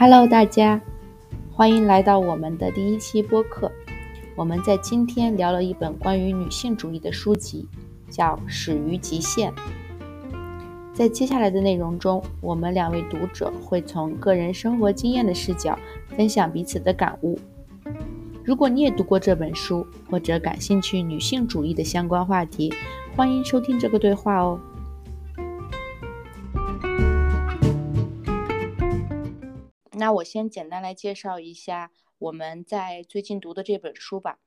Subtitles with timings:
[0.00, 0.80] Hello，大家，
[1.52, 3.70] 欢迎来到我们的第一期播客。
[4.34, 7.68] 我们在今天聊了一本关于女性主义的书籍，
[8.08, 9.52] 叫《始于极限》。
[10.94, 15.78] 在接下来的内容中，我们两位读者会从个人生活经验的视角
[16.16, 17.38] 分享彼此的感悟。
[18.42, 22.72] 如果你也读过这本书，或者感兴趣女性主义的相关话题，
[23.14, 24.58] 欢迎收听这个对话哦。
[30.00, 34.38] 那我先简单来介绍一下我们在最近读的这本书吧。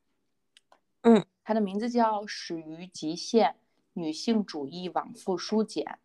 [1.01, 3.55] 嗯，它的名字叫《始于极限：
[3.93, 5.99] 女性主义往复书简》。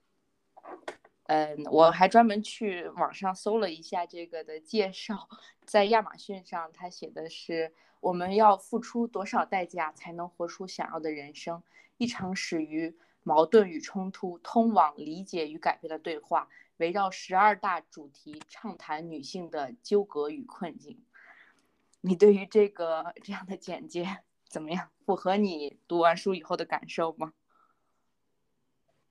[1.23, 5.27] 嗯，我还专门去网上搜了一下这个的介绍，
[5.65, 11.63] 在亚马逊上，它写的是：我们要付出多少代价才能活出想要的人生？
[11.97, 16.51] 一场始于矛盾与冲突，通往理解与改变的对话。
[16.79, 21.05] 围绕十二大主题畅谈女性的纠葛与困境。
[22.01, 24.89] 你对于这个这样的简介 怎么样？
[25.05, 27.33] 符合你读完书以后的感受吗？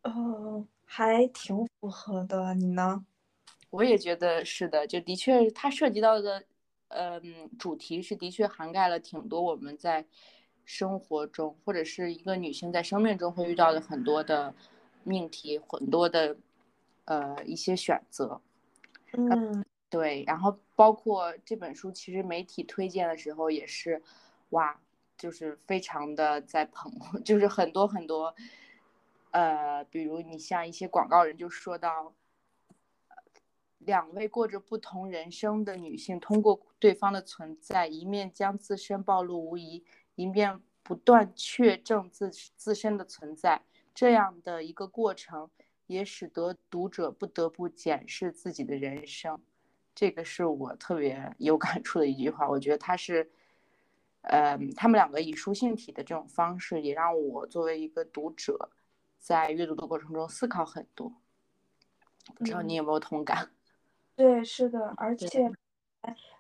[0.02, 2.54] 呃，还挺符合的。
[2.56, 3.06] 你呢？
[3.70, 4.88] 我也觉得是的。
[4.88, 6.46] 就的确，它涉及到的，
[6.88, 10.06] 嗯，主题是的确涵盖了挺多我们在
[10.64, 14.54] 生活中或者是一个女性在生命中会遇到的很多的
[15.04, 16.38] 命题，很多的。
[17.08, 18.42] 呃，一些选择，
[19.14, 24.04] 嗯，对，然后包括这本书，其实媒体推荐的时候也是，
[24.50, 24.78] 哇，
[25.18, 26.92] 就是非常的在捧，
[27.24, 28.36] 就是很多很多，
[29.32, 32.14] 呃，比如你像一些广告人就说到，
[33.78, 39.86] 两位过着不同人生的女性，通过对方的存在，一面将自身暴露无遗，
[40.16, 43.62] 一面不断确证自自身的存在，
[43.96, 45.50] 这样的一个过程。
[45.88, 49.42] 也使得读者不得不检视自己的人生，
[49.96, 52.48] 这个是我特别 有感触的一句话。
[52.48, 53.32] 我觉得他是，
[54.22, 58.70] 呃，他们两个以书信体的这种方式，也让我作为一个读者，
[59.18, 61.14] 在阅读的过程中思考很多。
[62.36, 63.52] 不知道你有没有同感？
[64.18, 65.50] 对，是的，而且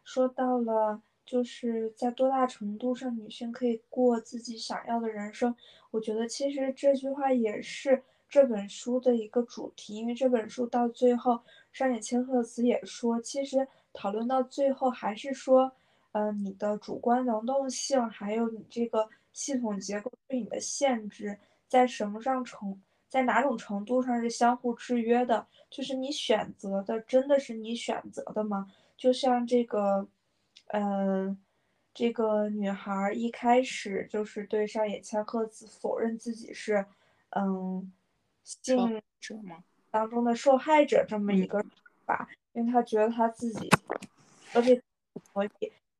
[0.03, 5.55] 说到了，就是在多大程度上女性可以过自己想要的人生，
[5.91, 8.03] 我觉得其实这句话也是。
[8.29, 11.39] 这本书的一个主题，因为这本书到最后，
[11.71, 15.71] 上野千鹤子也说，其实讨论到最后还是说，
[16.11, 21.39] 呃，你的主观能动性，还有你这个系统结构对你的限制，
[21.69, 25.47] 在什么上程，在哪种程度上是相互制约的？
[25.69, 28.67] 就是你选择的真的是你选择的吗？
[28.97, 30.05] 就像这个，
[30.67, 31.37] 嗯，
[31.93, 36.85] 这个女孩一开始就是对上野千鹤子否认自己是，
[37.29, 37.93] 嗯。
[38.63, 39.63] 性者吗？
[39.91, 41.63] 当中的受害者这么一个
[42.05, 43.69] 吧，因为他觉得他自己
[44.53, 44.81] 而且
[45.33, 45.49] 所以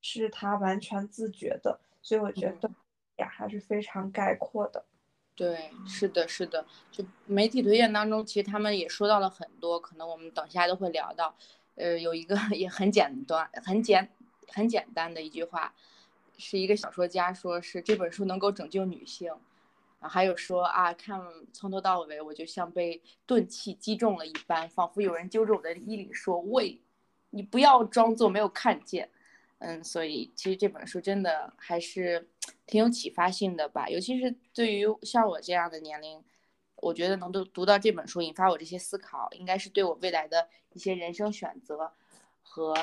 [0.01, 2.69] 是他完全自觉的，所以我觉得
[3.17, 4.85] 呀还是非常概括的。
[5.35, 6.65] 对，是的，是的。
[6.91, 11.35] 就媒体推荐当中，其实他们也说到了很多，可能我们等下都会聊到。
[11.75, 14.09] 呃，有一个 也很简单、很简、
[14.47, 15.73] 很简单的一句话，
[16.37, 19.31] 是一个小说家说，是这本书能够拯救女性。
[19.99, 21.19] 啊，还有说啊，看
[21.53, 26.79] 从头到尾，我就像被钝器击中了一般，仿佛有人揪着我的衣领说：“喂，
[27.31, 29.09] 你不要装作没有看见。”
[29.59, 32.29] 嗯，所以其实这本书真的还是
[32.67, 36.23] 挺有启发性的吧，尤其是对于像我这样的年龄，
[36.75, 41.91] 我觉得能读读到这本书，引发我这些思考，应该是对我未来的一些人生选择
[42.43, 42.75] 和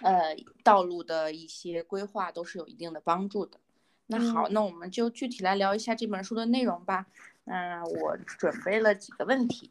[0.00, 3.58] 呃道路的一些规划都是有一定的帮助的。
[4.06, 7.06] 那好，那我们就具体来聊一下这本书的内容吧。
[7.44, 9.70] 那我准备了几个问题，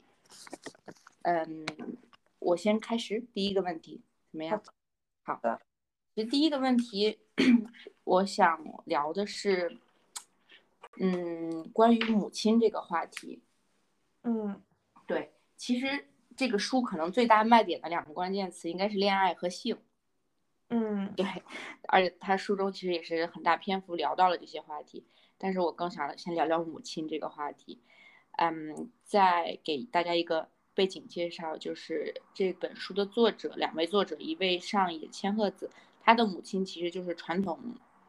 [1.21, 1.65] 嗯，
[2.39, 4.01] 我先开始第一个问题，
[4.31, 4.61] 怎么样？
[5.23, 5.59] 好的。
[6.15, 7.19] 这第一个问题，
[8.03, 9.77] 我想聊的是，
[10.99, 13.41] 嗯，关于母亲这个话题。
[14.21, 14.61] 嗯，
[15.07, 19.77] 对，其实这个书可能最大卖点的两个关键词应该是恋爱和性。
[20.75, 21.23] 嗯，对，
[21.87, 25.05] 而且他书中其实也是很大篇幅聊到了这些话题，
[25.37, 27.79] 但是我更想先聊聊母亲这个话题。
[28.39, 35.69] 嗯，再给大家一个背景介绍，就是这本书的作者，两位作者，一位上野千鹤子，
[36.01, 37.59] 她的母亲其实就是传统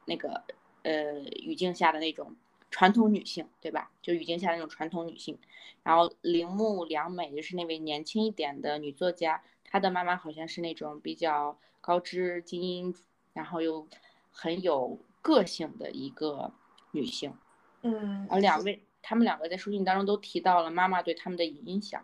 [0.06, 0.42] 那个
[0.84, 2.34] 呃语境下的那种
[2.70, 3.90] 传统女性，对吧？
[4.00, 5.38] 就语境下的那种传统女性。
[5.82, 11.58] 然后铃木良美就是那位年轻一点的女作家，她的妈妈好像是那种比较。
[11.86, 12.94] 高知精英，
[13.34, 13.86] 然后又
[14.32, 16.50] 很有个性的一个
[16.92, 17.36] 女性，
[17.82, 22.02] 嗯，而两位他们两个在书信当中都提到了妈妈对他们的影响，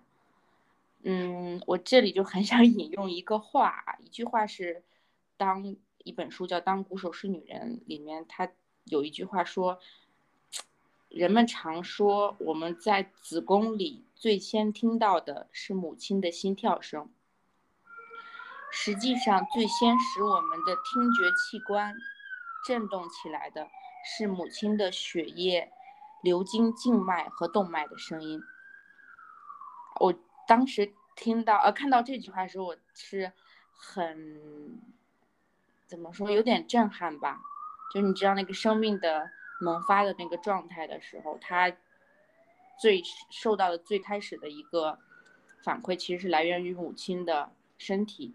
[1.03, 4.83] 嗯，我这里就很想 引用一个话，一句话是，
[5.39, 5.75] 当
[6.05, 8.53] 一本书叫《当鼓手是女人》里面，它
[8.85, 9.79] 有一句话说，
[11.09, 17.09] 人们常说我们在子宫里最先听到的是母亲的心跳声，
[18.71, 21.95] 实际上最先使我们的听觉器官
[22.67, 23.69] 震动起来的
[24.05, 25.71] 是母亲的血液
[26.23, 28.43] 流经静脉和动脉的声音。
[30.01, 30.15] 我。
[30.49, 33.31] 当时听到呃看到这句话的时候，我是
[33.73, 34.81] 很
[35.87, 37.41] 怎么说，有点震撼吧。
[37.95, 39.31] 就你知道那个生命的
[39.61, 41.73] 萌发的那个状态的时候，它
[42.81, 43.01] 最
[43.31, 44.99] 受到的最开始的一个
[45.63, 48.35] 反馈，其实是来源于母亲的身体。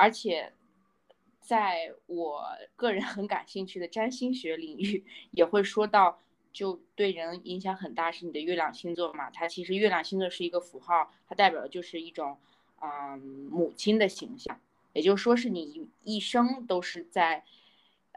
[0.00, 0.52] 而且，
[1.40, 2.44] 在我
[2.74, 6.18] 个人很感兴趣的占星学领域，也会说到。
[6.52, 9.30] 就对人影响很大，是你的月亮星座嘛？
[9.30, 12.36] 它其实月亮星座是一个符号，它代表的就是一种，
[12.82, 14.60] 嗯，母亲的形象。
[14.92, 17.44] 也就是说，是你一生都是在，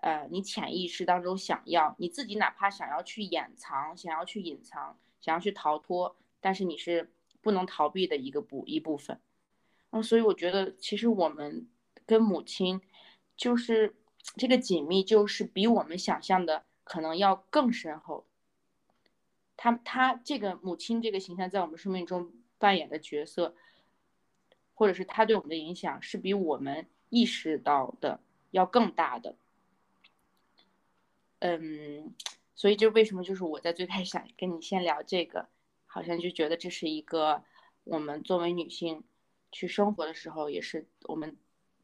[0.01, 9.19] 呃，你潜意识当中想要你自己，哪怕想要去掩藏、想要去隐藏、想要去逃脱，但是你是不能逃避的一个部一部分。
[9.91, 11.67] 嗯，所以我觉得，其实我们
[12.05, 12.81] 跟母亲，
[13.35, 13.95] 就是
[14.37, 16.65] 这个紧密，就是比我们想象的。
[16.85, 18.25] 可能要更深厚。
[19.55, 23.55] 他他这个母亲这个形象在我们生命中扮演的角色，
[24.73, 28.19] 或者是他对我们的影响，是比我们意识到的
[28.51, 29.37] 要更大的。
[31.39, 32.13] 嗯，
[32.53, 35.47] 所以就为什么就是我在最开始想跟你先聊这个，
[35.85, 37.45] 好像就觉得这是一个
[37.85, 39.05] 我们作为女性
[39.53, 41.37] 去生活的时候，也是我们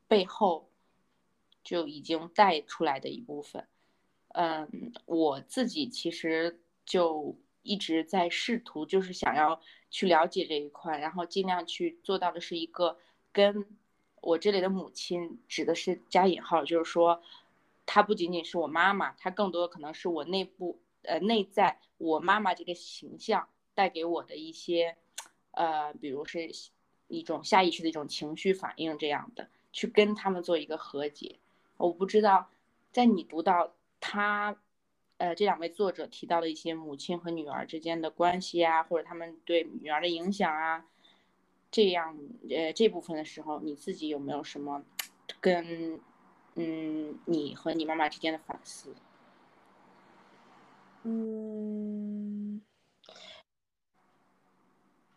[0.10, 0.68] 背后
[1.64, 3.66] 就已经带出来的一部分。
[4.34, 12.98] 嗯，我自己其实就一直在试图，就是想要去了解这一块，然后尽量去做到的是一个
[13.32, 13.66] 跟
[14.22, 17.22] 我这里的母亲指的是加引号，就是说，
[17.86, 24.98] 她不仅仅是我妈妈，她更多的可能是我内部呃内在我妈妈这个形象带给我的一些
[25.52, 26.52] 呃，比如是
[27.08, 31.38] 一种下意识的一种情绪反应这样的，去跟他们做一个和解。
[31.78, 32.50] 我不知道
[32.92, 33.74] 在你读到。
[34.02, 34.56] 他，
[35.18, 40.86] 呃，这两位作者提到的一些母亲和女儿之间的关系啊，或者他们对女儿的影响啊，
[41.70, 42.18] 这样，
[42.50, 44.86] 呃，这部分的时候，你自己有没有什么
[45.42, 46.00] 跟，
[46.56, 48.96] 嗯，你和你妈妈之间的反思？
[51.04, 52.62] 嗯，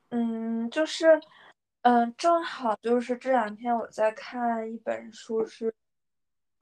[0.08, 1.20] 嗯，就是，
[1.82, 5.74] 嗯，正好就是这两天我在看一本书，是，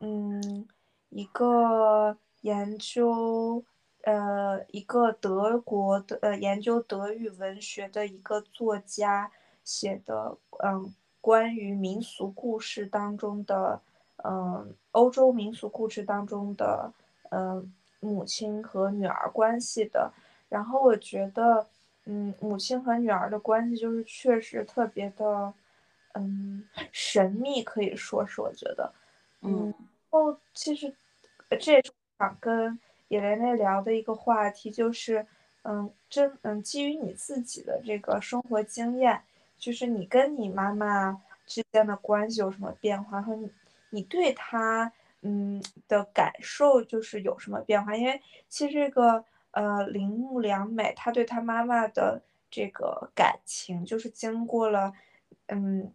[0.00, 0.66] 嗯。
[1.10, 3.64] 一个研究，
[4.02, 9.32] 呃，一个德国的呃研究德语文学的一个作家
[9.64, 13.82] 写的，嗯，关于民俗故事当中的，
[14.22, 16.92] 嗯，欧洲民俗故事当中的，
[17.32, 20.12] 嗯，母亲和女儿关系的。
[20.48, 21.66] 然后我觉得，
[22.12, 25.54] 嗯，母亲和女儿的关系就是确实特别的，
[26.14, 28.92] 嗯，神秘，可以说是我觉得，
[29.42, 29.72] 嗯。
[30.10, 30.92] 然后，其实，
[31.60, 32.76] 这也是想跟
[33.06, 35.24] 野莲莲聊的一个话题，就是，
[35.62, 39.22] 嗯，真，嗯，基于你自己的这个生活经验，
[39.56, 43.48] 就是你跟你妈妈之间的关系有什么变化，和你，
[43.90, 44.90] 你对她，
[45.22, 47.94] 嗯的感受就是有什么变化？
[47.96, 54.92] 因为其实这个，呃，铃木良美，她对她妈妈的这个感情，就是经过了，
[55.46, 55.92] 嗯。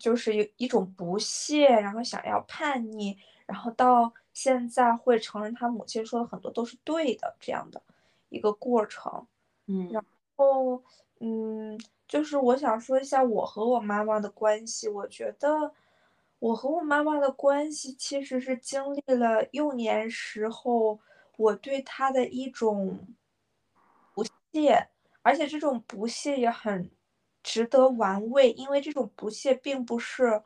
[0.00, 3.16] 就是有一种不屑，然后想要叛逆，
[3.46, 7.80] 然后到现在会承认她母亲说的很多都是对的这样的
[8.28, 9.24] 一个过程。
[9.66, 10.04] 嗯，然
[10.34, 10.82] 后
[11.20, 11.78] 嗯，
[12.08, 14.88] 就是我想说一下我和我妈妈的关系。
[14.88, 15.72] 我觉得
[16.40, 20.98] 我和我妈妈的关系其实是经历了幼年时候
[21.36, 23.06] 我对他的一种
[24.14, 24.88] 不屑，
[25.22, 26.90] 而且这种不屑也很。
[27.46, 30.42] 值得玩味，因为这种不屑并不是，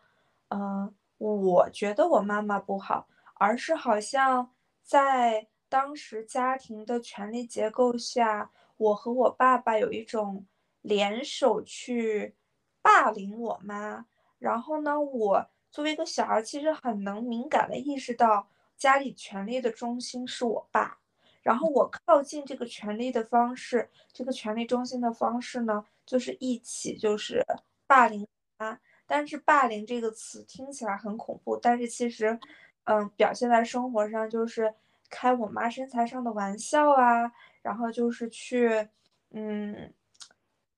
[0.48, 4.52] 嗯，我觉得我妈妈不好，而是好像
[4.82, 10.44] 在当时家庭的权力结构下，我和我爸爸有一种
[10.82, 12.34] 联手去
[12.82, 14.06] 霸凌我妈。
[14.40, 20.98] 然后呢，我作为一个小孩，其实很能敏感的意识到家里权力的中心是我爸。
[21.42, 25.84] 然后我靠近这个权力的方式，这个权力中心的方式呢？
[26.04, 27.44] 就是一起就是
[27.86, 28.26] 霸凌
[28.58, 32.38] 他，但是霸凌这个词听起来很恐怖，但是其实，
[32.84, 34.74] 嗯，表现在生活上就是
[35.08, 37.32] 开我妈身材上的玩笑啊，
[37.62, 38.88] 然后就是去，
[39.30, 39.92] 嗯，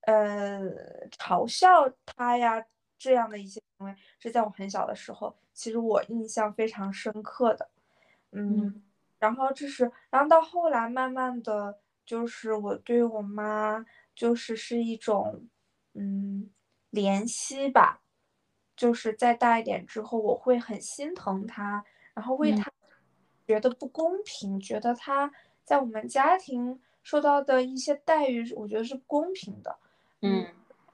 [0.02, 0.61] 呃
[1.11, 2.64] 嘲笑他呀
[2.99, 7.69] 这样的一些行为，这在我很小的时候，其实我印象非常深刻的。
[8.32, 8.82] 嗯，
[9.18, 13.84] 然后这是，然后到后来慢慢的就是我对我妈
[14.14, 15.49] 就是是一种
[15.94, 16.50] 嗯
[16.92, 18.02] 怜惜吧，
[18.76, 21.84] 就是再大一点之后，我会很心疼她，
[22.14, 22.70] 然后为她。
[23.46, 25.28] 觉得不公平，觉得她
[25.64, 29.76] 在我们家庭受到的一些待遇，我觉得是不公平的。
[30.22, 30.46] 嗯，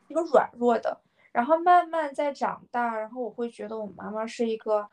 [0.08, 1.02] 一个软弱的，
[1.32, 4.88] 然后慢慢在长大，然后我会觉得我妈妈是一个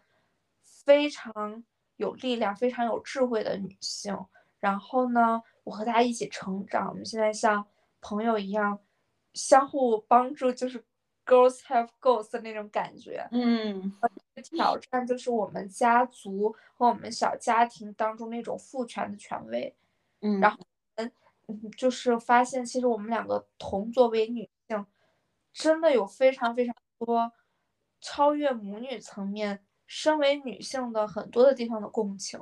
[0.62, 1.64] 非常
[1.98, 4.18] 有力量、非常有智慧的女性。
[4.60, 7.66] 然后呢，我和她一起成长，我们现在像
[8.02, 8.80] 朋友一样，
[9.34, 10.84] 相互帮助，就是
[11.26, 13.28] girls have girls 的那种感觉。
[13.32, 13.94] 嗯，
[14.44, 19.76] 挑战就是我们家族和我们小家庭当中那种父权的权威。
[20.22, 20.58] 嗯，然后。
[21.46, 24.86] 嗯，就是发现其实我们两个同作为女性，
[25.52, 27.34] 真的有非常非常多
[28.00, 29.62] 超越母女层面，
[29.96, 32.40] 身为女性的很多的地方的共情。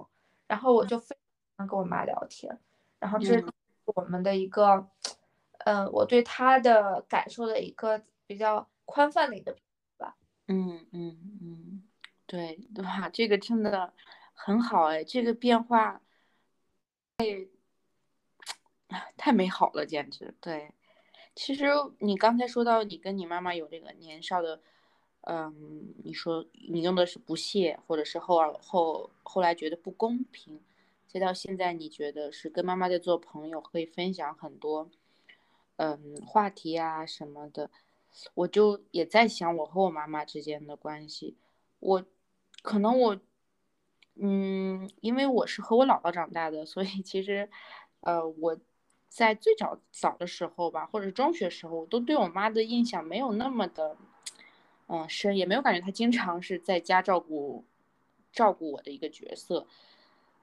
[0.48, 1.16] 然后我就非
[1.58, 2.58] 常跟我妈聊天，
[3.00, 3.46] 然后这是
[3.86, 4.90] 我们的一个，
[5.60, 9.56] 嗯，我对她的感受的一个比较宽泛的一个
[9.98, 10.16] 吧。
[10.48, 11.84] 嗯嗯嗯，
[12.26, 13.94] 对，哇，这个真的
[14.34, 16.02] 很好哎，这个变化，
[19.16, 20.74] 太美好了，简直对。
[21.34, 21.66] 其实
[22.00, 24.62] 你刚才说到你跟你妈妈有这个年少的，
[25.22, 30.60] 嗯，你说你用的是不屑，或者是后后后来觉得不公平，
[31.08, 34.90] 再到现在你觉得是跟妈妈在做朋友，可以分享很多，
[35.78, 37.70] 嗯，话题啊什么的。
[38.34, 41.38] 我就也在想我和我妈妈之间的关系，
[41.80, 42.06] 我
[42.62, 43.20] 可能我，
[44.16, 47.50] 嗯，因为我是和我姥姥长大的，所以其实，
[48.02, 48.58] 呃，我。
[49.14, 53.98] 在最早早的时候吧，或者中学时候，我都对我妈的印象没有那么的，
[54.92, 57.64] 嗯深，也没有感觉他经常是在家照顾
[58.34, 59.66] 照顾我的一个角色。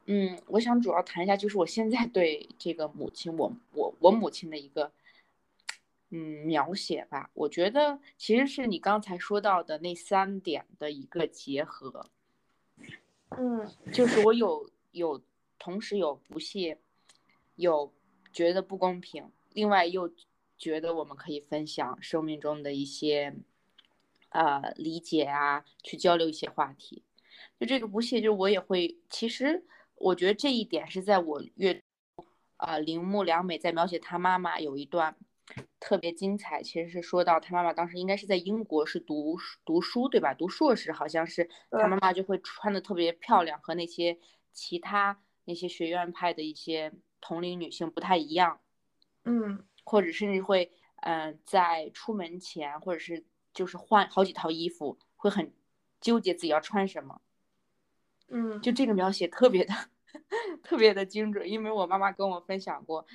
[0.06, 4.90] 嗯，我想主要谈一下，就是我现在对这个母亲，我我我母亲的一个
[6.10, 7.30] 嗯描写吧。
[7.34, 12.06] 我觉得其实是你刚才说到的那三点的一个结合。
[13.30, 15.20] 嗯，就是我有有
[15.58, 16.78] 同时有不屑，
[17.56, 17.92] 有。
[18.30, 20.12] 觉得不公平，另外又
[20.58, 23.34] 觉得我们可以分享生命中的一些，
[24.30, 27.04] 呃，理解啊，去交流一些话题。
[27.58, 28.98] 就这个不屑，就我也会。
[29.08, 31.82] 其实我觉得这一点是在我阅，
[32.56, 35.16] 啊，铃木良美在描写她妈妈有一段
[35.80, 36.62] 特别精彩。
[36.62, 40.34] 其实是说到她妈妈当时应该是在英国是读读书对吧？
[40.34, 44.18] 读硕士，好像是她妈妈就会穿的特别漂亮，和那些
[44.52, 46.92] 其他那些学院派的一些。
[47.20, 48.60] 同龄女性不太一样，
[49.24, 50.70] 嗯，或者甚至会，
[51.00, 55.52] 嗯，在出门前或者是就是换好几套衣服，会很
[56.00, 57.20] 纠结自己要穿什么，
[58.28, 59.74] 嗯，就这个描写特别的
[60.62, 63.06] 特别的精准，因为我妈妈跟我分享过，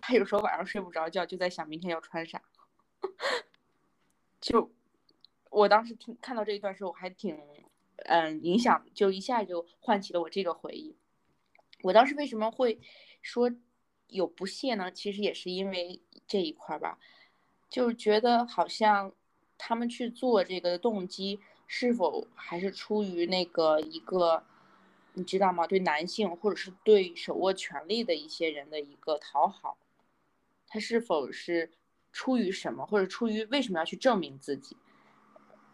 [0.00, 2.42] 她有时候晚上睡不着觉，就在想明天要穿啥，
[4.40, 4.72] 就
[5.50, 7.38] 我当时听看到这一段时候，我还挺，
[8.04, 10.96] 嗯，影响，就一下就唤起了我这个回忆。
[11.82, 12.80] 我当时为什么会
[13.22, 13.50] 说
[14.08, 14.90] 有不屑呢？
[14.90, 16.98] 其实也是因为这一块吧，
[17.68, 19.12] 就是觉得好像
[19.56, 24.42] 他们去做这个的动机是否还是出于那个一个，
[25.14, 25.66] 你知道吗？
[25.66, 29.76] 对男性或者是对手握权力的一些人的一个讨好，
[30.66, 31.70] 他是否是
[32.12, 34.76] 出于什么，或者出于为什么要去证明自己？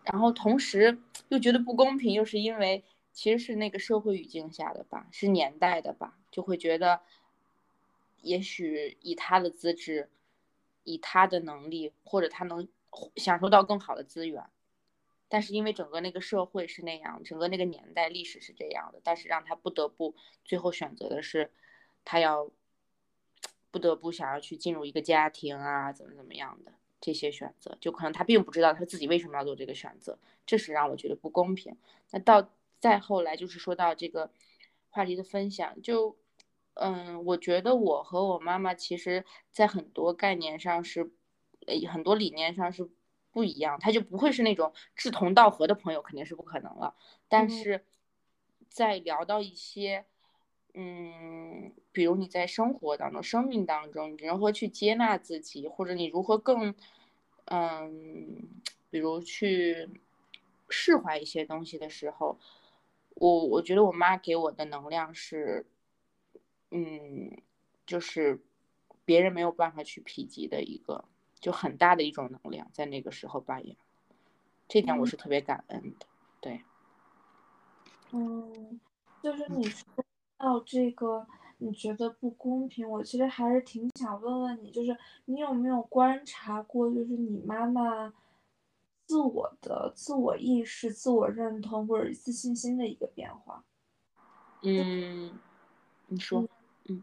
[0.02, 0.98] 然后同时
[1.28, 2.84] 又觉得不公平，又是因为。
[3.16, 7.00] 其实是那个社会语境下的吧，是年代的吧，就会觉得，
[8.22, 10.10] 也许以他的资质，
[10.84, 12.68] 以他的能力，或者他能
[13.16, 14.44] 享受到更好的资源，
[15.28, 20.14] 但是因为整个那个社会是那样，整个那个年代历史是这样的，但是让他不得不
[20.44, 21.50] 最后选择的是，
[22.04, 22.50] 他要
[23.70, 31.76] 不得不想要去进入一个家庭啊，怎么怎么样的这些选择，就可能他并不知道他自己为什么要做这个选择，这是让我觉得不公平。
[32.10, 32.48] 那到。
[32.80, 34.30] 再后来就是说到这个
[34.90, 36.18] 话题的分享，就
[36.74, 41.12] 嗯，我觉得我和我妈妈其实，在很多概念上是，
[41.66, 42.88] 呃，很多理念上是
[43.30, 46.94] 不一样，她就不会是那种志同道合的朋友，肯定是不可能了。
[47.28, 47.84] 但是
[48.68, 50.04] 在聊到一些，
[50.74, 56.74] 嗯，比如你在生活当中、生命当中，你如何去接纳自己，或者你如何更，
[57.46, 58.48] 嗯，
[58.90, 59.88] 比如去
[60.68, 62.38] 释怀一些东西的时候。
[63.16, 65.66] 我我觉得我妈给我的能量是，
[66.76, 67.30] 嗯，
[67.86, 68.42] 就是
[69.04, 71.04] 别人没有办法去匹及的一个，
[71.38, 73.76] 就很大的一种能量，在那个时候扮演，
[74.66, 76.06] 这点我是特别感恩的。
[76.40, 76.64] 对，
[78.10, 78.80] 嗯，
[79.22, 79.84] 就是你说
[80.36, 81.28] 到这个，
[81.58, 88.12] 你觉得不公平，我其实还是挺想问问你，就是你有没有观察过，就是你妈妈
[89.06, 93.64] 自我的自我意识、自我认同或者自信心的一个变化？
[94.62, 95.38] 嗯，
[96.08, 96.48] 你说，
[96.88, 97.02] 嗯。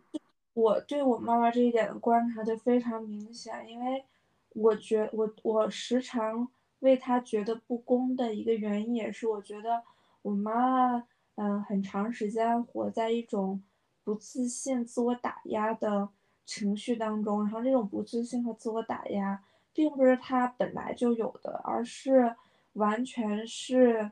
[0.53, 4.03] 我对我妈妈这一点的观察就非常明显，因为
[4.49, 6.45] 我觉我我时常
[6.79, 9.81] 为她觉得不公的一个原因，也是我觉得
[10.23, 13.63] 我妈嗯很长时间活在一种
[14.03, 16.09] 不自信、自我打压的
[16.45, 19.41] 情绪当中，然后这种不自信和自我打压，
[19.73, 22.35] 并不是她本来就有的，而是
[22.73, 24.11] 完全是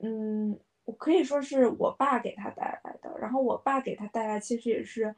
[0.00, 0.58] 嗯，
[0.92, 5.14] 可以说是我爸给他带来的，然后我爸给他带来其实也是。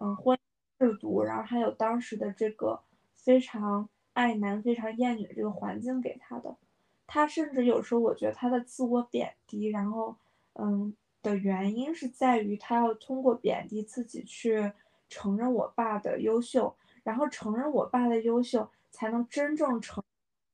[0.00, 0.38] 嗯，婚
[0.78, 2.80] 制度，然后还有当时的这个
[3.12, 6.56] 非常爱男、非常厌女的这个环境给他的，
[7.04, 10.14] 他甚至有时候我觉得他的自我贬低，然后
[10.52, 14.72] 嗯的原因是在于他要通过贬低自己去
[15.08, 20.00] 承认我爸的优秀，然后承认我爸的优秀，才能真正承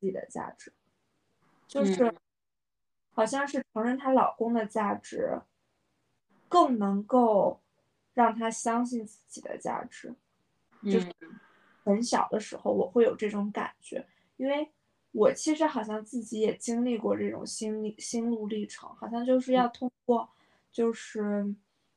[0.01, 0.73] 自己的价值，
[1.69, 2.11] 就是
[3.15, 5.41] 好像是承认她老公的价值，
[6.49, 7.61] 更能够。
[8.17, 10.15] 让她相信自己的价值，
[10.85, 11.13] 就是
[11.83, 14.07] 很小的时候我会有这种感觉，
[14.37, 14.71] 因为
[15.11, 20.31] 我其实好像自己也经历过这种心历心路历程，好像就是要通过
[20.71, 21.53] 就是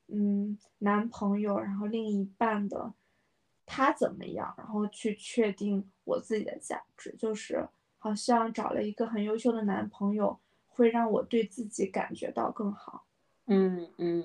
[0.07, 2.91] 嗯男朋友，然后另一半的
[3.63, 7.69] 他怎么样，然后去确定我自己的价值，就是
[8.00, 10.39] 好像找了一个很优秀的男朋友，
[10.77, 13.05] 会让我对自己感觉到更好。
[13.48, 14.24] 嗯嗯，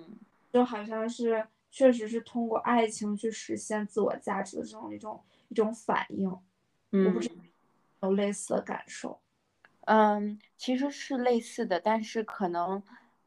[0.53, 1.49] 就好像是。
[1.75, 7.37] 确实是通过爱情去实现自我价值的这种一种一种反应，我不知道
[8.03, 9.19] 有类似的感受。
[9.87, 12.83] 嗯，其实是类似的，但是可能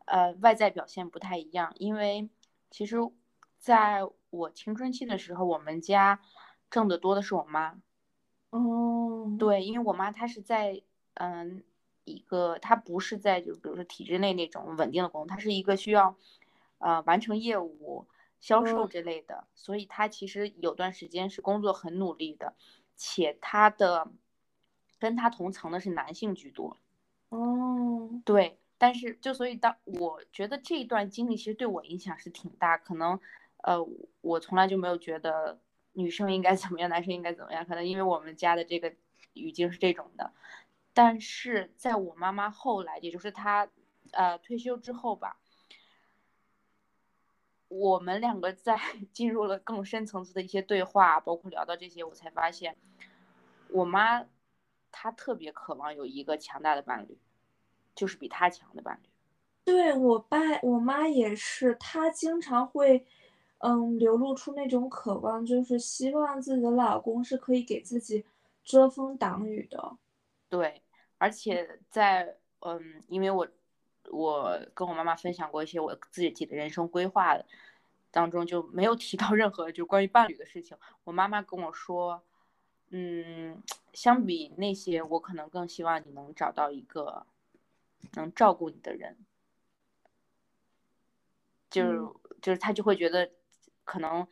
[0.05, 1.73] 呃外在表现不太一样。
[1.79, 2.29] 因为
[2.69, 2.97] 其实
[3.57, 6.21] 在我青春期的时候，我们家
[6.69, 7.81] 挣得多的是我妈。
[8.51, 10.79] 哦，对，因为我妈她是在
[11.15, 11.63] 嗯
[12.05, 16.15] 一个，他不是在就比如说体制内那种稳定的工作，她是一个需要
[16.77, 18.07] 呃完成业务。
[18.41, 22.53] 销售之类的，所以他其实有段时间是工作很努力的，
[22.95, 24.11] 且他的
[24.99, 26.77] 跟他同层的是男性居多。
[27.29, 33.19] 哦，对，但是就所以当我觉得这一段经历其实对我影响是挺大，可能
[33.63, 33.83] 呃
[34.21, 35.59] 我从来就没有觉得
[35.93, 38.93] 女生应该怎么样，男生应该怎么样，可能因为我们家的这个
[39.33, 40.31] 语境是这种的。
[40.95, 43.69] 但是在我妈妈后来，也就是她
[44.11, 45.37] 呃退休之后吧。
[47.67, 48.79] 我们两个在
[49.11, 52.77] 进入了更深层次的一些对话，包括聊到这些，我才发现，
[53.69, 54.25] 我妈
[54.89, 57.17] 她特别渴望有一个强大的伴侣，
[57.93, 59.09] 就是比她强的伴侣。
[59.65, 63.05] 对我爸我妈也是，她经常会，
[63.57, 68.23] 嗯，流露出那种渴望，就是希望自己的老公是可以给自己
[68.63, 69.97] 遮风挡雨的。
[70.47, 70.81] 对，
[71.17, 73.47] 而且在嗯，因为我。
[74.11, 77.35] 我跟我妈妈分享过一些我自己的人生规划
[78.11, 80.77] 当中就没有提到任何就关于伴侣的事情。
[81.03, 82.23] 我妈妈跟我说，
[82.89, 87.25] 嗯，相比那些，我可能更希望你能找到一个
[88.13, 89.17] 能照顾你的人。
[91.71, 93.31] 就就是他就会觉得，
[93.85, 94.27] 可能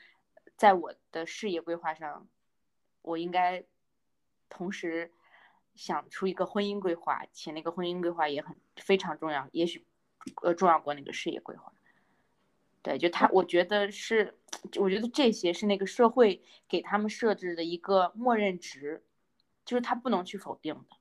[0.56, 2.28] 在我的事业规划上，
[3.02, 3.64] 我应该
[4.50, 5.12] 同时。
[5.76, 9.86] 想出一个婚姻规划，且那个婚姻规划也很非常重要，也许
[10.42, 11.72] 呃重要过那个事业规划。
[12.82, 14.38] 对，就他，我觉得是，
[14.78, 19.02] 我觉得这些是那个社会给他们设置的一个默认值，
[19.64, 20.98] 就是他不能去否定的。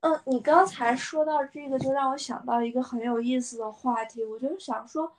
[0.00, 5.16] 嗯，你刚才说到这个，就让我想到一个很有意思的话题，我就想说，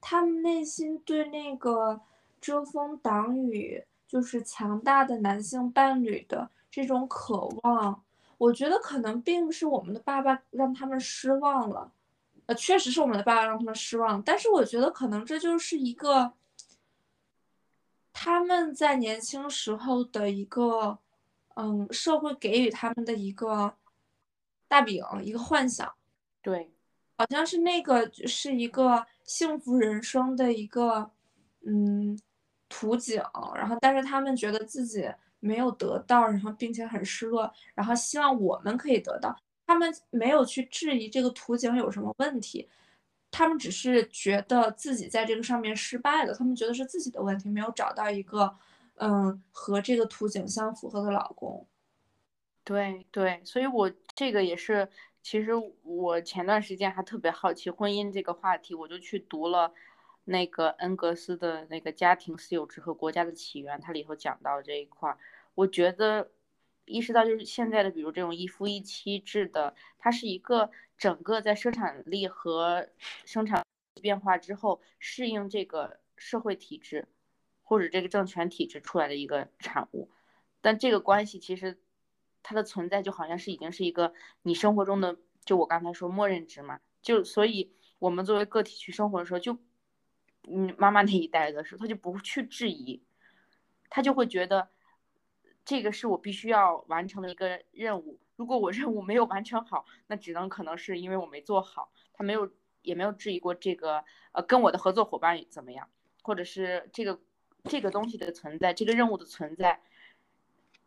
[0.00, 2.00] 他们内心对那个
[2.40, 6.50] 遮风挡雨，就是强大的男性伴侣的。
[6.76, 8.04] 这种渴望，
[8.36, 11.90] 我觉得可能并不是我们的爸爸让他们失望了，
[12.44, 14.20] 呃，确实是我们的爸爸让他们失望。
[14.22, 16.34] 但是我觉得可能这就是一个
[18.12, 20.98] 他们在年轻时候的一个，
[21.54, 23.74] 嗯，社会给予他们的一个
[24.68, 25.90] 大饼，一个幻想。
[26.42, 26.70] 对，
[27.16, 31.10] 好像是那个是一个幸福人生的一个，
[31.64, 32.20] 嗯，
[32.68, 33.22] 图景。
[33.54, 35.10] 然后，但是他们觉得自己。
[35.46, 39.34] 没有得到，然后并且很失落，然后希望我们可以得到。
[39.66, 42.68] 他们没有去质疑这个图景有什么问题，
[43.30, 48.56] 他们只是觉得自己在这个上面失败了，他们觉得是自己的问题，没有找到一个
[48.96, 51.66] 嗯和这个图景相符合的老公。
[52.62, 54.88] 对对，所以我这个也是，
[55.22, 55.50] 其实
[55.82, 59.72] 我前段时间还特别好奇婚姻这个话题，我就去读了
[60.24, 65.18] 那个恩格斯的那个《家庭私有制和国家的起源》，它里头讲到这一块儿，
[65.56, 66.30] 我觉得
[66.84, 72.88] 意识到就是现在的，比如这种一夫一妻制的，它是一个整个在生产力和
[73.24, 73.66] 生产
[74.00, 77.08] 变化之后适应这个社会体制
[77.64, 80.08] 或者这个政权体制出来的一个产物，
[80.60, 81.76] 但这个关系其实。
[82.48, 89.58] 它的存在就好像是已经是一个你生活中的，就我刚才说默认值嘛，就所以我们作为个体去生活的时候，就
[90.46, 93.02] 嗯妈妈那一代的时候，他就不去质疑，
[93.90, 94.68] 他就会觉得
[95.66, 98.18] 这个是我必须要完成的一个任务。
[98.36, 101.90] 如果我任务没有完成好，那只能可能是因为我没做好。
[102.14, 102.50] 他没有
[102.82, 104.02] 也没有质疑过这个
[104.32, 105.88] 呃跟我的合作伙伴怎么样，
[106.22, 107.18] 或者是这个
[107.64, 109.80] 这个东西的存在，这个任务的存在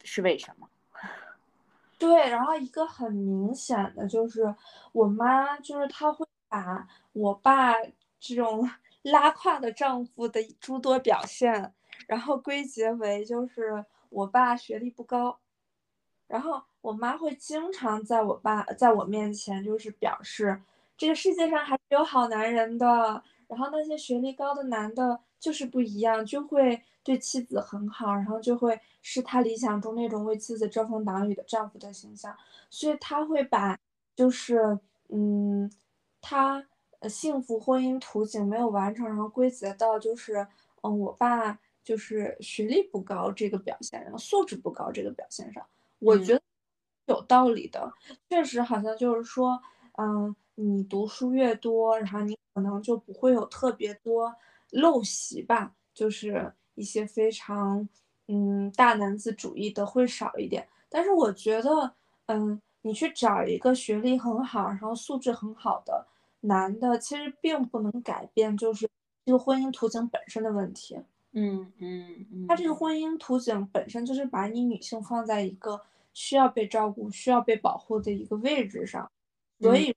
[0.04, 0.70] 是为什么？
[2.00, 4.56] 对，然后一个很明显的就是，
[4.94, 7.74] 我妈就是她会把我爸
[8.20, 8.70] 这种
[9.02, 11.74] 拉胯的丈夫的诸多表现，
[12.08, 15.40] 然后归结为就是我爸学历不高，
[16.28, 20.62] 然后我妈会经常在我爸在我面前就是表示，
[20.98, 28.80] 这个世界上还是有好男人的，然后那些学历高的男的就是不一样，就会对妻子很好，然后就会。
[29.02, 32.36] 是他理想中那种为妻子遮风挡雨的丈夫的形象，
[32.70, 33.80] 所以他会把
[34.14, 35.72] 就是嗯，
[36.20, 36.66] 他
[37.08, 40.46] 幸福婚姻图景没有完成，然后归结到就是
[40.82, 45.66] 嗯，我爸就是学历不高这个表现，然后素质不高这个表现上，
[46.00, 46.42] 我觉得
[47.08, 47.92] 有道理的，
[48.30, 49.62] 确实好像就是说，
[49.98, 54.36] 嗯，你读书越多，然后你可能就不会有特别多
[54.72, 57.88] 陋习吧，就是一些非常。
[58.32, 61.92] 嗯，大男子主义的会少一点，但是我觉得，
[62.28, 66.06] 嗯，你去找一个学历很好，然后素质很好的
[66.42, 68.88] 男的，其实并不能改变就是
[69.26, 70.96] 这个婚姻图景本身的问题。
[71.34, 75.82] 嗯嗯嗯，他这个婚姻图景本身就是把你女性放在一个
[76.14, 79.10] 需要被照顾、需要被保护的一个位置上，
[79.60, 79.96] 所以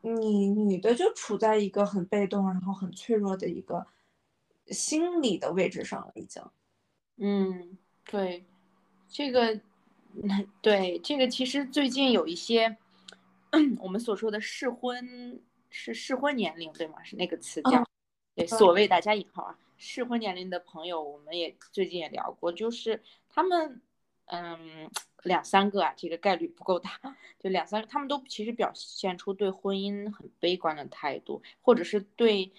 [0.00, 3.86] 你女的就处在一个很被动，然后很脆弱的一个
[4.68, 6.42] 心理的位置上了，已经。
[7.18, 7.76] 嗯，
[8.10, 8.44] 对，
[9.08, 9.60] 这个，
[10.62, 12.76] 对这个其实最近有一些，
[13.78, 17.02] 我们所说的适婚是适婚年龄对吗？
[17.04, 17.84] 是那个词叫，
[18.34, 23.82] 对，所谓大家引号啊，适婚年龄的朋友，我们也最近也聊过，就是他们，
[24.26, 24.88] 嗯，
[25.24, 27.00] 两三个啊，这个概率不够大，
[27.38, 32.52] 就两三个，他们都其实表现出对婚姻很悲观的态度，或者是对。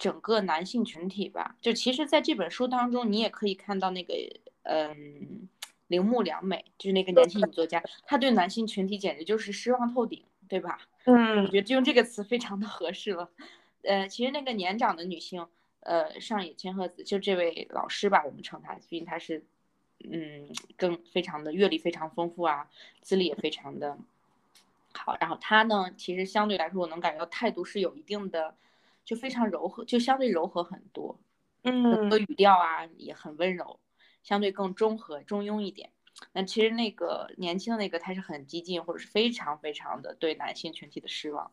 [0.00, 4.14] 整个男性群体吧，就其实，在这本书当中，你也可以看到那个，
[4.62, 5.46] 嗯，
[5.88, 10.88] 铃木良美，就是那个年轻女作家，她对男性群体简直就是失望透顶，对吧？
[11.04, 13.28] 嗯，我觉得用这个词非常的合适了。
[13.82, 15.46] 呃，其实那个年长的女性，
[15.80, 19.44] 呃，上野千鹤子，就这位老师吧，我们称他，毕竟他是，
[20.04, 22.68] 嗯，更非常的阅历非常丰富啊，
[23.02, 23.98] 资历也非常的
[24.92, 25.16] 好。
[25.20, 28.54] 然后他呢，其实相对来说，我能感觉到态度是有一定的。
[29.02, 31.18] 就非常柔和，就相对柔和很多，
[31.64, 33.80] 嗯，很多语调啊也很温柔，
[34.22, 35.90] 相对更中和、中庸一点。
[36.32, 41.50] 那其实那个年轻的那个他是很激进，或者是非常非常的对男性群体的失望。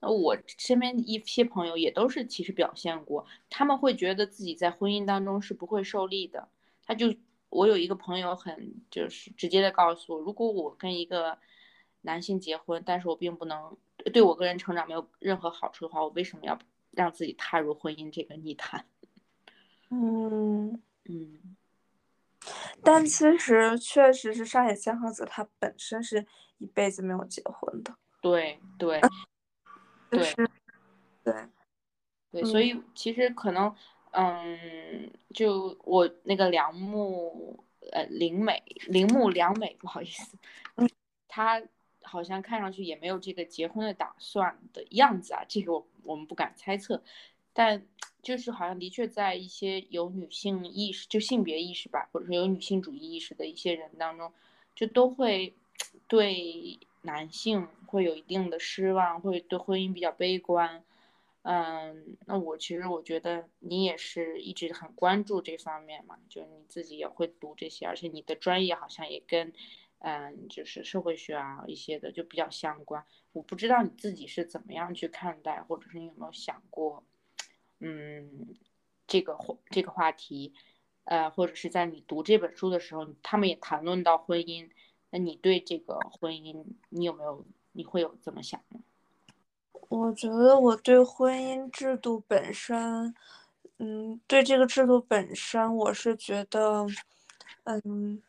[0.00, 6.48] 那我身边一些朋友也都是其实表现过，他们会觉得自己在婚姻当中是不会受力的。
[6.84, 7.14] 他就
[7.50, 11.38] 我有一个朋友很就是直接的告诉我，如果我跟一个
[12.00, 13.76] 男性结婚，但是我并不能
[14.12, 16.58] 对我个人成长没有任何好处的话，我为什么要？
[16.92, 18.84] 让自己踏入婚姻这个泥潭，
[19.90, 21.56] 嗯嗯，
[22.82, 26.26] 但其实确实是上野千鹤子，她本身是
[26.58, 29.00] 一辈子没有结婚的，对对
[30.10, 30.34] 对。
[31.24, 31.34] 对。
[32.32, 33.74] 对，所以其实可能，
[34.12, 40.36] 嗯，就我那个梁木呃林美铃木良美，不好意思，
[41.28, 41.62] 她。
[42.02, 47.00] 好像看上去也没有这个结婚的打算的样子啊，这个我我们不敢猜测，
[47.52, 47.86] 但
[48.22, 54.32] 就是好像的确在一些有女性意识，就性别意识吧，或者说有女性主义意识的一些人当中，
[54.74, 55.54] 就都会
[56.08, 60.84] 对男性会有一定的失望，会对婚姻比较悲观。
[61.42, 69.52] 嗯，那我其实我觉得你也是一直很关注这方面嘛，就是你自己也会读这些，而且你的专业好像也跟。
[70.02, 73.04] 嗯，就是社会学啊一些的就比较相关。
[73.32, 77.04] 我不知道你自己是怎么样去看待，或者是你有没有想过，
[77.80, 78.56] 嗯，
[79.06, 80.54] 这个话这个话题，
[81.04, 84.70] 呃，或者是在你读这本书的时候，他们也谈论到婚姻，
[85.10, 88.80] 那你对这个婚姻，你有没有，你会有怎么想呢？
[89.88, 93.12] 我觉得我对婚姻制度本身，
[93.78, 96.86] 嗯，对这个制度本身，我是觉得，
[97.64, 98.22] 嗯，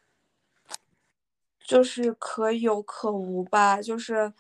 [1.60, 4.34] 就是可有可无吧，就是，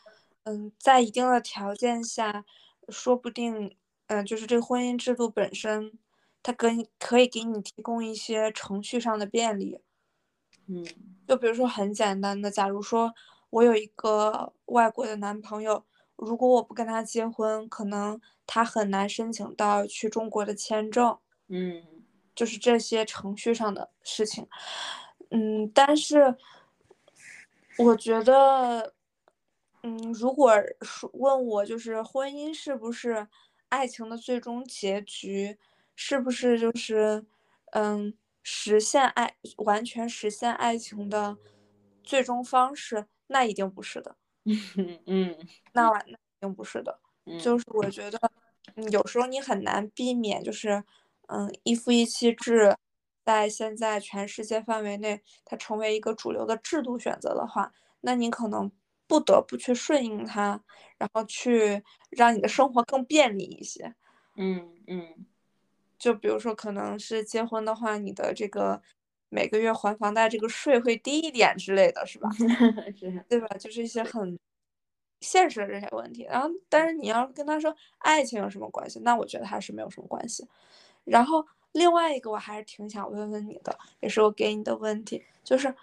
[0.46, 2.44] 嗯，在一定的条件下，
[2.90, 3.76] 说不定，
[4.08, 5.94] 嗯，就是这婚姻制度本身，
[6.42, 9.80] 它跟可以给你提供一些程序上的便利，
[10.68, 10.86] 嗯，
[11.28, 13.14] 就比如说很简单的，假如说
[13.50, 15.86] 我有一个外国的男朋友。
[16.18, 21.18] 如果我不跟他结婚，可能他很难申请到去中国的签证。
[21.48, 21.84] 嗯，
[22.36, 24.48] 就是这些程序上的事情。
[25.32, 26.38] 嗯，但是
[27.80, 28.94] 我觉得，
[29.82, 33.28] 嗯，如果说问我，就是婚姻是不是
[33.70, 35.58] 爱情的最终结局，
[35.96, 37.26] 是不是就是
[37.72, 41.38] 嗯实现爱完全实现爱情的
[42.04, 43.08] 最终方式？
[43.28, 44.16] 那一定不是的。
[45.06, 45.38] 嗯，
[45.74, 47.00] 那那肯定不是的，
[47.38, 48.20] 就是我觉得，
[48.92, 50.84] 有时候你很难避免，就是，
[51.28, 52.76] 嗯，一夫一妻制，
[53.24, 58.72] 在现在全世界范围内，它成为一个主流的制度选择的话，那你可能
[59.08, 60.64] 不得不去顺应它，
[60.98, 63.94] 然后去让你的生活更便利一些。
[64.36, 65.26] 嗯嗯，
[66.02, 68.82] 就比如说，可能是结婚的话，你的这个
[69.30, 72.28] 每个月还房贷这个税会低一点之类的是吧？
[72.98, 73.48] 是，对吧？
[73.60, 74.38] 就是一些很。
[75.24, 80.48] 现实的这些问题，然后，但是你要跟他说爱情有什么关系，那我觉得还是没有什么关系。
[81.04, 85.76] 然后另外一个，我还是挺想问问你的，也是我给你的问题，就是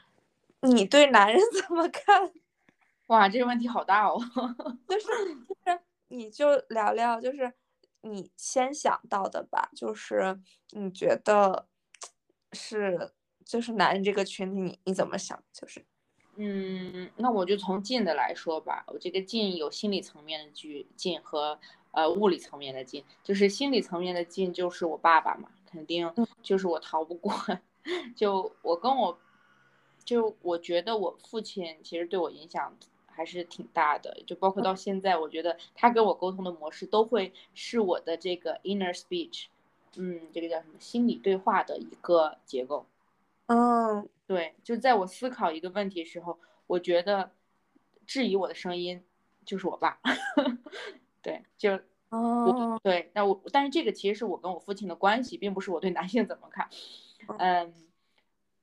[0.63, 2.33] 你对男人 怎么看？
[3.07, 4.19] 哇，这个问题好大哦。
[4.89, 5.07] 就是
[5.65, 7.53] 就是你就聊聊，就是
[8.03, 11.67] 你先想到的吧，就是你觉得
[12.53, 13.13] 是
[13.45, 15.43] 就是男人这个群体，你你怎么想？
[15.53, 15.85] 就是。
[16.41, 18.85] 嗯，那我就从近的来说吧。
[18.87, 21.59] 我这个近有心理层面的距近和
[21.91, 26.09] 呃物理层面的近，就是心理层面的近就是我爸爸嘛，肯定
[26.41, 27.35] 就是我逃不过。
[28.15, 29.19] 就我跟我，
[30.05, 32.77] 就我觉得我父亲其实对我影响
[33.19, 39.47] 还是挺大的，就包括到现在，我觉得他跟我沟通的模式都会是我的这个 inner speech，
[39.97, 42.87] 嗯，这个叫什么心理对话的一个结构。
[43.47, 44.09] 嗯。
[44.29, 47.31] 对，就在我思考一个问题的时候，我觉得
[48.07, 49.03] 质疑我的声音
[49.47, 49.99] 就是我爸。
[51.23, 56.69] 对，就哦，对，那我但是这个其实是我跟我父亲的关系，并不是我对男性怎么看。
[57.41, 57.73] 嗯，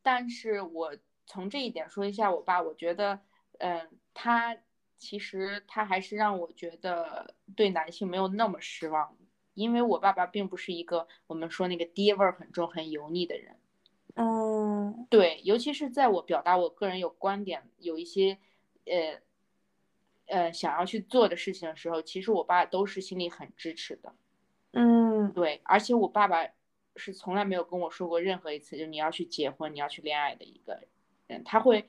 [0.04, 3.20] 但是我从这一点说一下我爸，我觉得，
[3.58, 4.58] 嗯，他
[4.97, 9.15] 其实他还是让我觉得对男性没有那么失望，
[9.54, 13.58] 因为我爸爸并不是一个我们说那个爹味儿很重、很油腻的人。
[14.15, 18.38] 嗯，对，尤其是在我表达我个人有观点、有一些，
[18.86, 19.21] 呃，
[20.28, 24.15] 呃，想要去做的事情的时候，其实我爸都是心里很支持的。
[24.71, 26.47] 嗯，对，而且我爸爸
[26.95, 30.80] 是从来没有跟我说过任何一次就你要去结婚、你要去恋爱的一个
[31.28, 31.43] 人。
[31.43, 31.86] 他会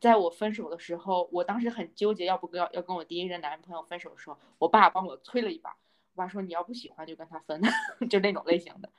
[0.00, 5.76] 在我分手的时候，我当时很纠结，要不跟要要跟我第一任男朋友分手的时候，我爸帮我催了一把。
[6.14, 7.60] 我爸说你要不喜欢就跟他分，
[8.10, 8.90] 就那种类型的。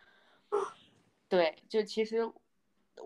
[1.27, 2.31] 对，就其实。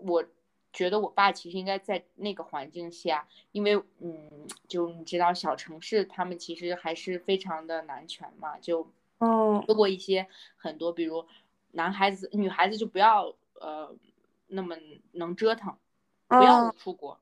[0.02, 0.24] 我
[0.72, 4.28] 觉得我爸其实应该在那个环境下，因为嗯，
[4.66, 10.26] 就你知道小城市他们其实还是非常的男权嘛，就嗯，做过一些
[10.56, 11.24] 很多，比如
[11.70, 13.94] 男孩子、女孩子就不要呃
[14.48, 14.76] 那么
[15.12, 15.78] 能折腾，
[16.26, 17.20] 不要出国，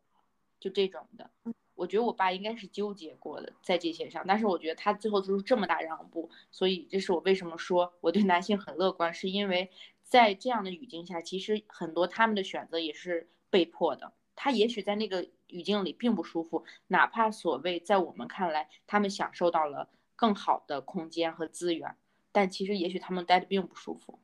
[0.63, 1.29] 就这种的。
[1.75, 9.71] 我觉得我爸应该是纠结过的在这些上，但是我觉得他最后做出这么大让步，所以这是我为什么说我对男性很乐观，是因为。
[10.05, 14.13] 在这样的语境下，其实很多他们的选择也是被迫的。
[14.37, 21.97] 他也许在那个语境里并不舒服，哪怕所谓在我们看来，他们享受到了更好的空间和资源，
[22.31, 24.19] 但其实也许他们待的并不舒服。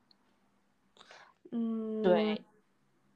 [1.49, 2.43] 嗯，对。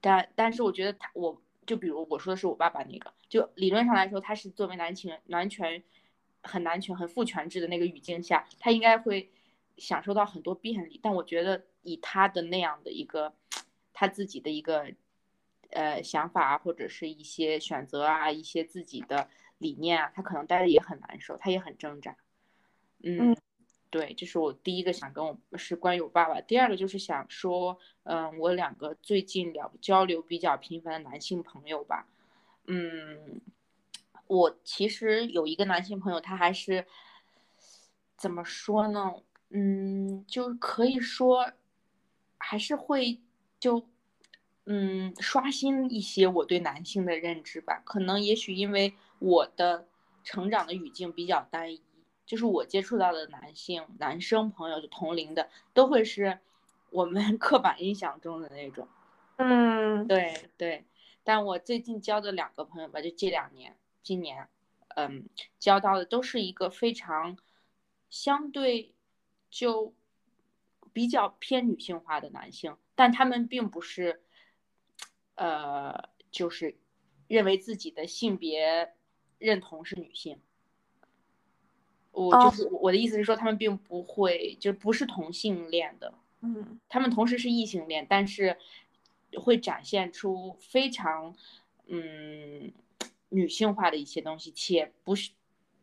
[0.01, 5.84] 但但是我觉得他，我就比如我说的是我爸爸那个，就理论上来说，他是作为男权、男权
[6.41, 9.32] 很男权、很父权制的那个语境下，他应该会
[9.78, 10.99] 享受到很多便利。
[11.04, 11.63] 但我觉得。
[11.86, 13.34] 以他的那样的一个，
[13.91, 14.93] 他自己的一个，
[15.71, 22.15] 呃，想法啊，或者是一些选择啊，一些自己的理念啊，他可能待的也很难受，他也很挣扎。
[23.04, 23.36] 嗯，
[23.93, 26.41] 对，这是我第一个想跟我是关于我爸爸。
[26.41, 32.08] 第二个就是想说，嗯，我两个最近聊交流比较频繁的男性朋友吧。
[32.65, 33.39] 嗯，
[34.25, 36.88] 我其实有一个男性朋友，他还是
[38.17, 39.13] 怎么说呢？
[39.49, 41.51] 嗯，就可以说。
[42.45, 43.21] 还是会
[43.58, 43.88] 就
[44.65, 47.82] 嗯，刷新一些我对男性的认知吧。
[47.86, 49.88] 可能也许因为我的
[50.25, 51.82] 成长的语境比较单一，
[52.34, 56.39] 就是我接触到的男性、男生朋友，就同龄的，都会是
[56.89, 58.88] 我们 刻板印象中的那种。
[59.36, 60.84] 嗯，对对。
[61.24, 64.50] 但我最近交的两个朋友吧，就这两年，今年，
[64.96, 67.38] 嗯，交到的都是一个非常
[68.10, 68.96] 相对
[69.52, 69.93] 就
[70.91, 74.24] 比较偏女性化的男性，但他们并不是。
[75.36, 76.78] 呃，就是
[77.28, 78.93] 认为自己的性别
[79.39, 80.39] 认同是女性，
[82.13, 88.58] 我就是我的意思是说，他们并不会，就不是同性恋的，嗯，他们同时是异性恋，但是
[89.41, 91.36] 会展现出非常
[91.88, 92.71] 嗯
[93.30, 95.32] 女性化的一些东西，且不是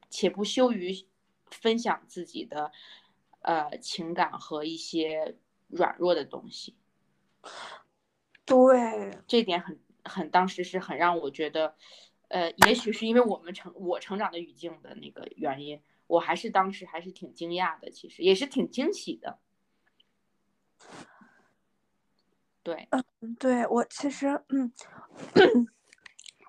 [0.09, 1.05] 且不羞于
[1.51, 2.71] 分享自己的
[3.43, 5.35] 呃情感和一些
[5.69, 6.77] 软弱的东西。
[8.45, 11.75] 对，这点很很，当时是很让我觉得，
[12.29, 19.39] 呃，也许是因为我们成我成长的语境的那个原因，我还是当时还是挺惊讶的，其实也是挺惊喜的。
[22.63, 24.73] 对，嗯，对我其实，嗯，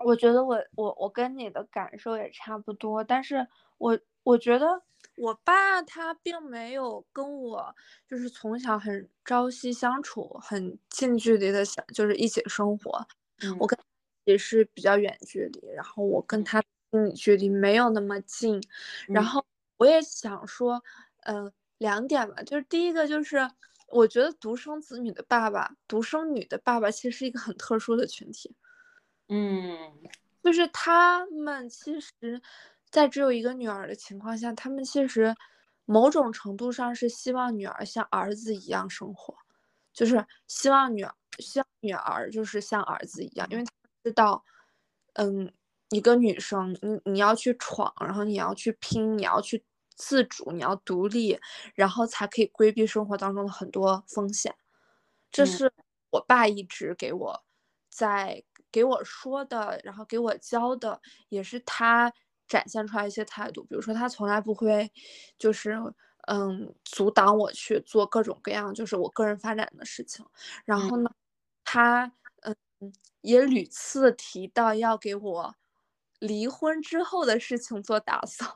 [0.05, 3.47] 我觉得我我我跟你的感受也差不多，但是
[3.77, 4.83] 我我觉得。
[5.17, 7.75] 我爸他并没有跟我
[8.07, 13.05] 就是从小很朝夕相处，很近距离的想就是一起生活。
[13.59, 13.77] 我跟
[14.23, 18.61] 也是比较远距离，然后我跟他心理距离没有那么近。
[19.07, 19.43] 然后
[19.81, 20.83] 我也想说，
[21.23, 23.49] 嗯，两点吧，就是第一个就是
[23.87, 28.55] 我觉得独生子女的爸爸，独生女的爸爸其实是一个很特殊的群体。
[29.29, 29.75] 嗯，
[30.43, 32.41] 就是他们其实。
[32.91, 35.33] 在只有一个女儿的情况下，他们其实
[35.85, 39.33] 某种程度上是希望女儿像儿子一样生活，
[39.93, 43.71] 就是希望女儿希望女儿就是像儿子一样，因为他
[44.03, 44.43] 知道，
[45.13, 45.53] 嗯，
[45.91, 49.63] 一个女生，你你要去闯，然后你要去拼，你要去
[50.01, 51.39] 自主，你要独立，
[51.75, 54.55] 然后才可以规避生活当中的很多风险。
[55.31, 55.71] 这是
[56.09, 57.43] 我爸一直给我
[57.89, 62.11] 在给我说的，然后给我教的，也是他。
[62.47, 64.91] 展现出来一些态度，比如说他从来不会，
[65.37, 65.71] 就是
[66.27, 70.25] 嗯阻挡我去做各种各样就是我个人发展的事情。
[70.65, 71.09] 然后呢，
[71.63, 72.11] 他
[72.41, 72.53] 嗯
[73.21, 75.55] 也屡次提到要给我
[76.19, 78.51] 离婚之后的事情做打算。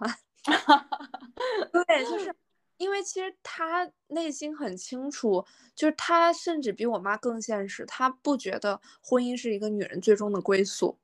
[1.72, 2.36] 对，就是
[2.78, 10.98] 因为其实他内心很清楚，就是他甚至比我妈更现实，他不觉得婚姻是一个女人最终的归宿。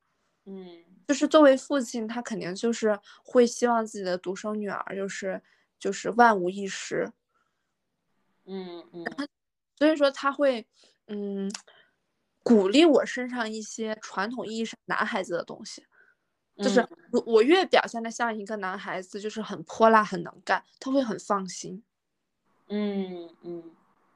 [0.45, 0.83] 嗯。
[1.07, 5.41] 就是作为父亲，他肯定就是会希望自己的独生女儿就是
[5.77, 7.11] 就是万无一失，
[8.45, 9.03] 嗯嗯，
[9.77, 10.65] 所以说他会
[11.07, 11.51] 嗯
[12.43, 15.85] 鼓励我身上一些传统意义上男孩子的东西，
[16.57, 21.83] 就是我我越表现的像一个男孩子，就是很泼辣很能干，他会很放心，
[22.67, 23.71] 嗯嗯，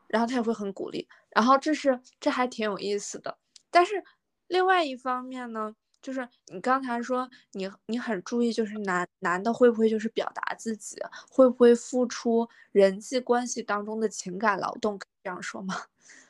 [0.08, 3.38] 然后他也会很鼓励，然后这是这还挺有意思的，
[3.69, 4.04] 但是
[4.48, 5.76] 另外一方面呢。
[6.02, 10.98] 就是你刚才说你你很注意，就是男男的会不会就是表达自己，
[11.32, 15.00] 会不会付出人际关系当中的情感劳动？
[15.00, 15.74] 可以这样说吗？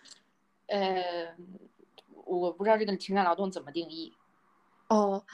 [0.67, 1.35] 呃，
[2.23, 4.13] 我不知道这个情感劳动怎么定义。
[4.87, 5.25] 哦，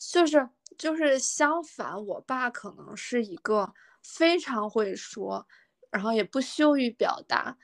[0.00, 5.46] 就是就是相反，我爸可能是一个非常会说，
[5.90, 7.58] 然后也不羞于表达，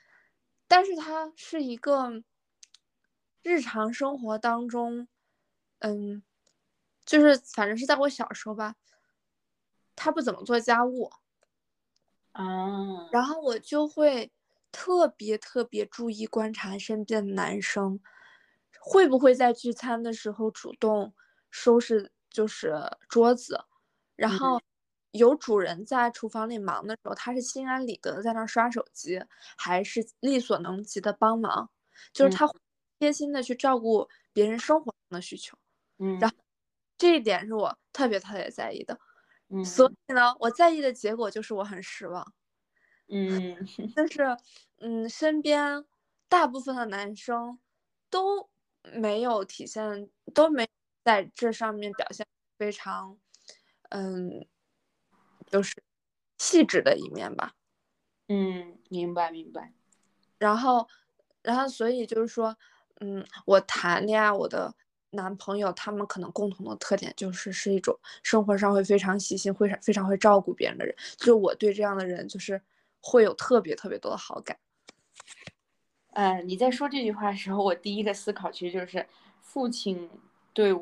[0.67, 2.23] 但是他是一个
[3.41, 5.07] 日常生活当中，
[5.79, 6.23] 嗯。
[7.05, 8.75] 就是反正是在我小时候吧，
[9.95, 11.09] 他不怎么做家务，
[12.33, 14.29] 啊，然后我就会
[14.73, 18.01] 特别特别注意观察身边的男生，
[18.77, 21.13] 会不会在聚餐的时候主动
[21.49, 22.75] 收拾就是
[23.09, 23.59] 桌子，
[24.15, 24.61] 然后
[25.11, 29.19] 有主人在厨房里忙的时候，他是心安理得的在那刷手机，
[29.57, 31.71] 还是力所能及的帮忙，
[32.13, 32.47] 就是他
[32.99, 35.57] 贴心的去照顾别人生活上的需求，
[35.97, 36.35] 嗯，然后。
[36.99, 38.99] 这一点是我特别特别在意的，
[39.49, 42.33] 嗯，所以呢，我在意的结果就是我很失望，
[43.07, 43.55] 嗯，
[43.95, 44.35] 但是，
[44.79, 45.85] 嗯，身边
[46.27, 47.59] 大部分的男生
[48.09, 48.49] 都
[48.95, 50.67] 没有体现，都没
[51.07, 52.27] 在这上面表现
[52.57, 53.17] 非常，
[53.91, 54.45] 嗯，
[55.45, 55.73] 就是
[56.37, 57.55] 细致的一面吧，
[58.27, 59.71] 嗯，明白明白，
[60.37, 60.85] 然后，
[61.41, 62.57] 然后所以就是说，
[62.99, 64.75] 嗯，我谈恋爱我的。
[65.11, 70.93] 男朋友他们可能共同的特点就是是一种生活上会非常细心、会非常会照顾别人的人。
[71.15, 72.61] 就我对这样的人就是
[72.99, 74.59] 会有特别特别多的好感。
[76.11, 79.07] 呃，你在说这句话的时候，我第一个思考其实就是
[79.39, 80.09] 父亲
[80.51, 80.73] 对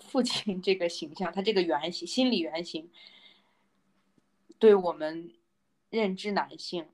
[0.00, 2.90] 父亲这个形象，他这个原型、心理原型，
[4.58, 5.32] 对我们
[5.90, 6.86] 认知男性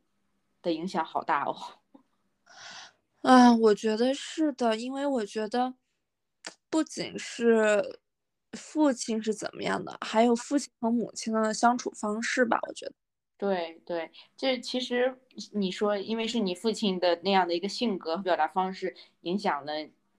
[0.63, 1.57] 的影响好大哦。
[3.23, 5.75] 啊，我觉得是的，因为我觉得
[6.69, 8.01] 不仅是
[8.53, 12.93] 父亲是怎么样的，还有父亲和母亲的相处方式吧，我觉得。
[13.37, 15.19] 对对，这其实
[15.53, 19.73] 你说，因为是你父亲的那样的一个性格和表达方式，影响了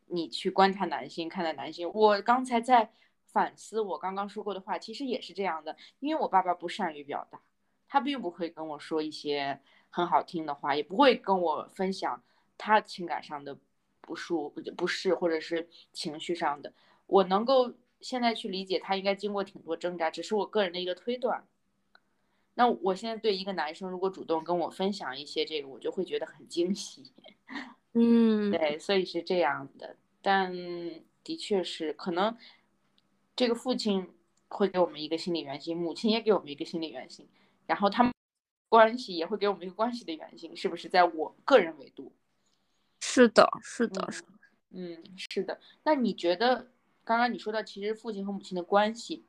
[0.08, 1.92] 你去观察男性、看待男性。
[1.94, 2.92] 我刚才在
[3.26, 5.76] 反思我刚刚说过的话，其实也是这样的。
[6.00, 7.42] 因为我爸爸不善于表达，
[7.88, 12.24] 他并不会跟我说一些很好听的话，也不会跟我分享
[12.58, 13.58] 他情感上的
[14.02, 16.72] 不舒不适或者是情绪上的。
[17.08, 21.46] 我能够现在去理解他应该经过挺多挣扎，只是我个人的一个推断。
[22.54, 27.12] 那我现在对一个男生如果主动跟我分享一些这个，我就会觉得很惊喜。
[27.96, 29.96] 嗯，对，所以是这样的。
[30.22, 30.54] 但
[31.24, 32.38] 的确是可能
[33.36, 34.14] 这个父亲
[34.50, 37.28] 会给我们一个心理原型，母亲也给我们一个心理原型，
[37.66, 38.12] 然后他们
[38.70, 40.90] 关系也会给我们一个关系的原型，是不是？
[40.90, 42.12] 在我个人维度，
[43.00, 44.24] 是的，是的，是，
[44.72, 45.60] 嗯，是的。
[45.84, 46.72] 那你觉得
[47.04, 49.24] 刚刚你说到其实父亲和母亲的关系？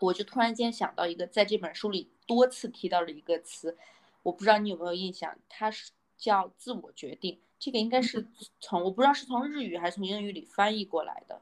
[0.00, 3.76] 我就突然间想到一个，在这本书里多次提到的一个词，
[4.22, 7.40] 我不知道你有没有印象，它是叫自我决定。
[7.58, 8.26] 这个应该是
[8.60, 11.40] 从我不知道是从日语还是从英语里翻译过来的。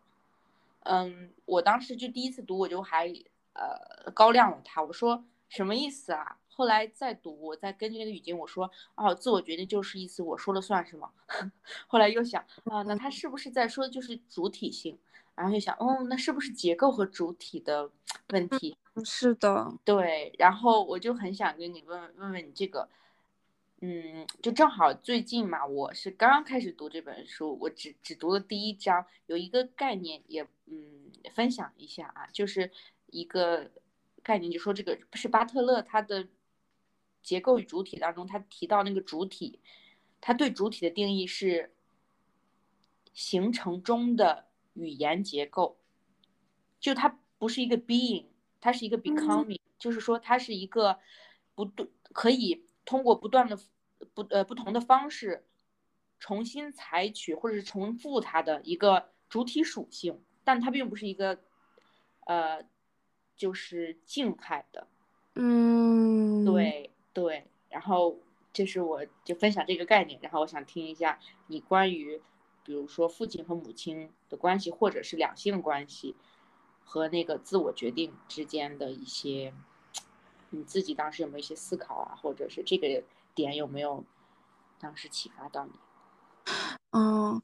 [0.80, 3.12] 嗯，我当时就第一次读，我就还
[3.54, 6.38] 呃高亮了它，我说什么意思啊？
[6.48, 11.10] 后来再读，我再根据那个语境，我说哦，自我决定就是意思我说了算是吗？
[11.86, 14.96] 后来又想啊，那他是不是在说的就是主体性？
[15.34, 17.90] 然后又想，哦，那是不是结构和主体的
[18.30, 18.74] 问题？
[19.04, 20.32] 是的，对。
[20.38, 22.88] 然后我就很想跟你问问问你这个，
[23.80, 32.70] 嗯，就正好最近嘛，我是刚刚开始读这本书，我只只读了第一章，有一个概念也，嗯，分享一下啊，就是
[33.06, 33.70] 一个
[34.22, 36.28] 概念，就说这个是巴特勒他的
[37.22, 39.60] 结构与主体当中，他提到那个主体，
[40.20, 41.72] 他对主体的定义是
[43.12, 44.46] 形成中的。
[44.78, 45.78] 语言结构，
[46.78, 48.26] 就它不是一个 being，
[48.60, 50.98] 它是一个 becoming，就是说它是一个
[51.54, 53.58] 不对可以通过不断的
[54.14, 55.44] 不呃不同的方式
[56.18, 61.38] 重新采取或者是重复它的一个主体属性，但它并不是一个
[62.24, 62.64] 呃
[63.36, 64.86] 就是静态的，
[65.34, 68.18] 嗯，对对，然后
[68.54, 72.22] 这是我就分享这个概念，然后我想听一下你关于。
[72.64, 76.16] 比如说父亲和母亲的关系，或者是两性关系
[76.82, 79.54] 和那个自我决定之间的一些，
[80.56, 82.18] 你自己当时有没有一些思考啊？
[82.22, 83.02] 或者是这个
[83.34, 84.04] 点有没有
[84.80, 85.72] 当时启发到你？
[86.92, 87.42] 嗯，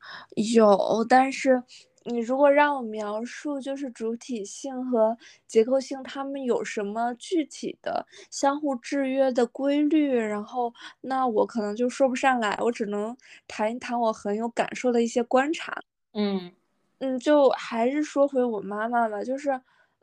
[0.54, 1.62] 有，但是。
[2.04, 15.80] 你如果让我描述，就是主体性和结构性，它们有什么具体的相互制约的规律，然后那我可能就说不上来，我只能谈一谈我很有感受的一些观察。
[16.14, 16.52] 嗯
[16.98, 19.50] 嗯，就还是说回我妈妈吧，就是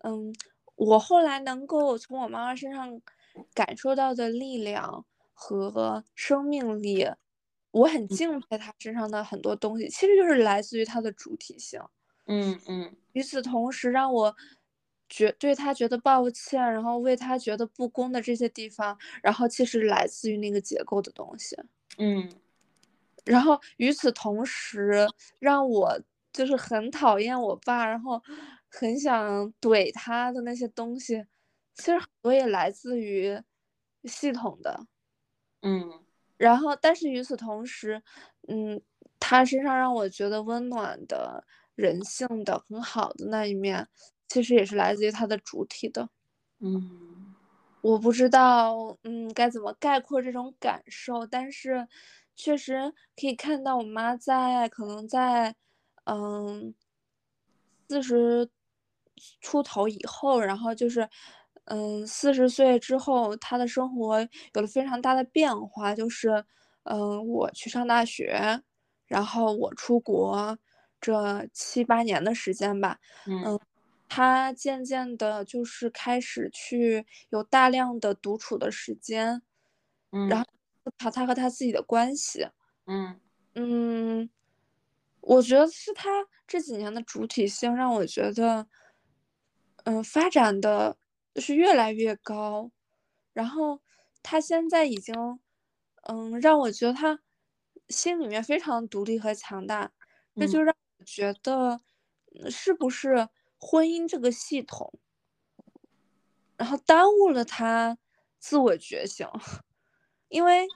[0.04, 0.34] 嗯，
[0.80, 3.02] 我后来能够从我妈妈身上
[3.54, 7.06] 感受到的力量和生命力。
[7.72, 11.80] 我很敬佩她身上的很多东西，其实就是来自于她的主体性。
[12.26, 12.96] 嗯嗯。
[13.12, 14.36] 与此同时，让我
[15.08, 21.56] 觉对她觉得抱歉，然后为她觉得不公的这些地方，然后其实来自于那个结构的东西。
[21.98, 22.28] 嗯。
[23.26, 25.08] 然后与此同时，
[25.38, 26.02] 让我
[26.34, 28.20] 就是很讨厌我爸，然后
[28.70, 31.26] 很想怼他的那些东西，
[31.76, 33.42] 其实很多也来自于
[34.04, 34.86] 系统的。
[35.62, 36.04] 嗯。
[36.38, 38.02] 然后，但是与此同时，
[38.48, 38.82] 嗯，
[39.20, 41.44] 他身上让我觉得温暖的、
[41.76, 43.86] 人性的、很好的那一面，
[44.30, 46.10] 其实也是来自于他的主体的。
[46.60, 47.36] 嗯，
[47.82, 51.86] 我不知道，嗯，该怎么概括这种感受，但是
[52.38, 55.54] 确实可以看到我妈在可能在，
[56.06, 56.74] 嗯，
[57.90, 58.50] 四十
[59.42, 61.08] 出头以后，然后就是。
[61.72, 64.20] 嗯，四十岁之后，他的生活
[64.56, 65.94] 有了非常大的变化。
[65.94, 66.44] 就是，
[66.82, 68.60] 嗯，我去上大学，
[69.06, 70.58] 然后我出国，
[71.00, 72.98] 这七八年的时间吧。
[73.28, 73.60] 嗯，
[74.08, 79.44] 他渐渐的，就是开始去有大量的独处的时间。
[80.12, 80.46] 嗯，然后
[80.98, 82.48] 他他和他自己的关系。
[82.88, 83.20] 嗯
[83.54, 84.28] 嗯，
[85.22, 86.10] 我觉得是他
[86.48, 88.66] 这几年的主体性让我觉得，
[89.86, 90.98] 嗯，发展的。
[91.32, 92.72] 就是越来越高，
[93.34, 93.80] 然后
[94.22, 95.14] 他现在已经，
[96.02, 97.20] 嗯，让我觉得他
[97.88, 99.92] 心里面非常独立和强大，
[100.36, 101.80] 这就让我觉得，
[102.50, 104.92] 是不是婚姻这个系统，
[106.58, 107.98] 然后耽误了他
[108.40, 109.26] 自我觉醒？
[110.28, 110.68] 因为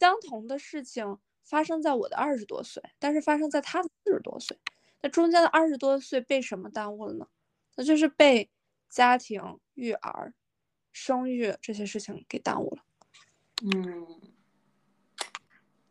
[0.00, 4.58] 相同的事情发生在我的二十多岁，但是发生在他的四十多岁，
[5.02, 7.28] 那中间的二十多岁被什么耽误了呢？
[7.76, 8.50] 那就是被
[8.88, 10.34] 家庭、育儿、
[10.92, 12.82] 生育这些事情给耽误了。
[13.74, 14.06] 嗯，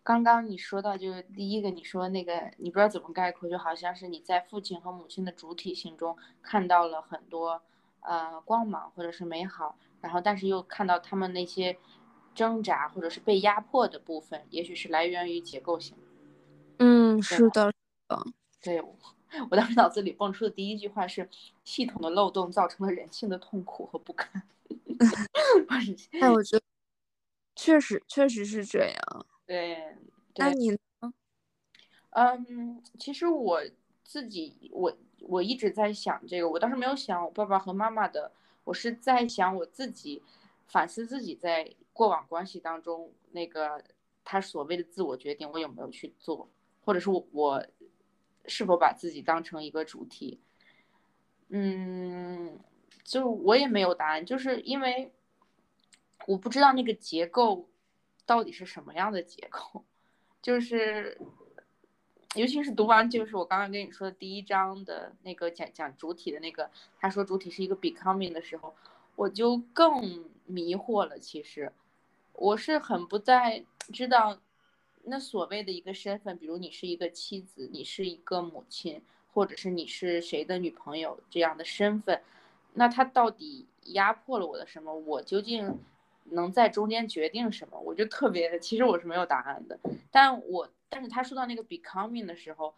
[0.04, 7.64] 刚刚你说到就是第一个，你说那个你不知道怎么概括，就好像是你在父亲和母亲的主体性中看到了很多
[8.02, 11.78] 呃光芒或者是美好，然后但是又看到他们那些
[12.36, 15.96] 挣扎或者是被压迫的部分，也许是来源于结构性。
[16.78, 17.72] 嗯，是的，
[18.10, 18.84] 嗯，对，
[19.50, 21.30] 我当时脑子里蹦出的第一句话是：
[21.64, 24.44] 系统的漏洞造成了人性的痛苦和不堪。
[26.22, 26.64] 哎，我觉得。
[27.56, 29.26] 确实，确实是这样。
[29.46, 29.96] 对，
[30.36, 30.78] 那你呢？
[32.10, 33.62] 嗯，其实我
[34.04, 38.32] 自己，我我一直在想这个，我当时没有想我爸爸和妈妈的，
[38.66, 40.22] 我是在想我自己，
[40.68, 43.82] 反思自己在过往关系当中那个
[44.24, 46.50] 他所谓的自我决定，我有没有去做，
[46.84, 47.66] 或者是我我
[48.48, 50.40] 是否把自己当成一个主题？
[51.50, 52.60] 嗯，
[53.04, 55.12] 就我也没有答案，就是因为。
[56.28, 57.70] 我不知道那个结构
[58.26, 59.86] 到底是什么样的结构，
[60.42, 61.16] 就是，
[62.34, 68.74] 尤其是读完就是我刚刚跟你说的第一章的那个讲讲主体的那个，他说主体是一个 becoming 的时候，
[69.16, 71.20] 我就更迷惑了。
[71.20, 71.72] 其实，
[72.34, 74.40] 我是很不再知道
[75.06, 79.02] 那所谓的一个身份，比如你是一个妻子，你是一个母亲，
[79.34, 82.22] 或者是你是谁的女朋友这样的身份，
[82.74, 84.94] 那他到底压迫了我的什么？
[84.94, 85.80] 我究竟？
[86.32, 89.80] 能在中间决定什么，我就特别，其实我是没有答案的。
[90.10, 92.74] 但我，但是他说到那个 becoming 的时候，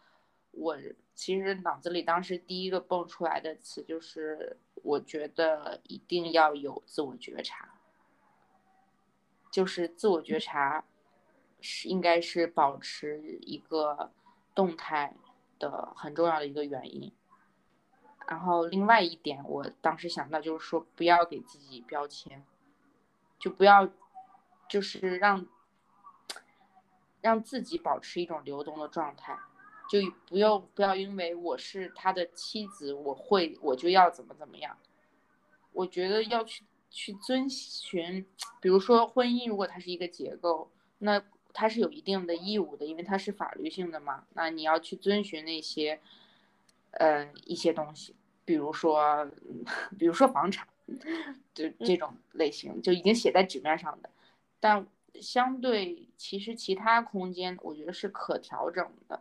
[0.50, 0.76] 我
[1.14, 7.70] 其实脑子里当时第一个蹦出来的词就是，我觉得一定要有自我觉察，
[9.50, 10.84] 就是自我觉察
[11.60, 14.12] 是应该是保持一个
[14.54, 15.14] 动态
[15.58, 17.12] 的很重要的一个原因。
[18.26, 22.44] 然后另外一点，我当时想到就是说，不要给自己标签。
[23.38, 23.88] 就不要，
[24.68, 25.46] 就是让
[27.20, 29.38] 让自己保持一种流动的状态，
[29.88, 34.76] 就不要不要因为我是他的妻子，我会我就要怎么怎么样。
[35.72, 38.26] 我觉得要去去遵循，
[38.60, 41.22] 比如说婚姻，如果它是一个结构，那
[41.58, 44.24] 它是有一定的义务的，因为它是法律性的嘛。
[44.34, 46.00] 那你要去遵循那些，
[46.92, 49.28] 呃，一些东西，比如说，
[49.98, 50.66] 比如说房产。
[51.52, 54.08] 就这种类型就已经写在纸面上的，
[54.58, 54.86] 但
[55.20, 59.20] 相对其实其他空间，我觉得是可调整的。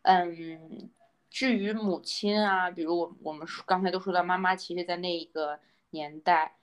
[0.00, 0.88] 嗯，
[1.28, 5.60] 至于母亲啊，比如我我们刚才都说到妈妈，其实在那一个
[5.90, 6.56] 年代，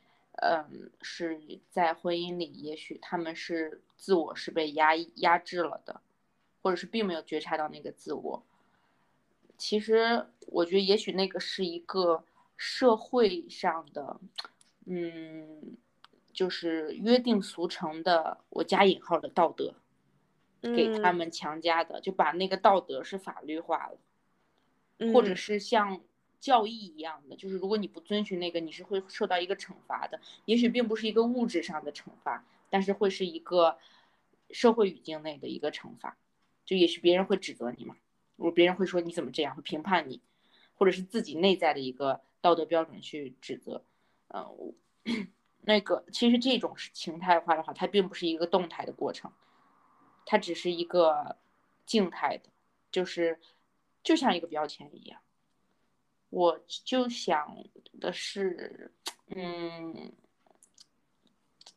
[0.43, 6.01] 嗯，是在婚姻里，也许他们是自我是被压压制了的，
[6.61, 8.43] 或者是并没有觉察到那个自我。
[9.57, 12.23] 其实我觉得，也许那个是一个。
[12.55, 14.21] 社会上的，
[14.85, 15.75] 嗯，
[16.31, 19.73] 就是约定俗成的，我加引号的道德，
[20.61, 25.99] 给他们强加的，就把那个道德是法律化了，或者是像
[26.43, 30.19] 教义一样的，就是如果你不遵循那个，你是会受到一个惩罚的。
[30.43, 33.77] 也许并不是一个物质上的惩罚，但是会是一个
[34.49, 36.17] 社会语境内的一个惩罚，
[36.65, 37.95] 就也许别人会指责你嘛，
[38.35, 40.19] 如果别人会说你怎么这样，会评判你，
[40.75, 42.19] 或者是自己内在的一个。
[42.43, 43.85] 道德标准去指责，
[44.27, 44.75] 嗯，
[45.61, 49.31] 那个其实这种是形态化的话，它并不是一个动态的过程，
[50.25, 51.37] 它只是一个
[51.85, 52.49] 静态的，
[52.91, 53.39] 就是
[54.03, 55.21] 就像一个标签一样。
[56.33, 57.63] 我就想
[57.99, 58.91] 的是，
[59.27, 60.11] 嗯，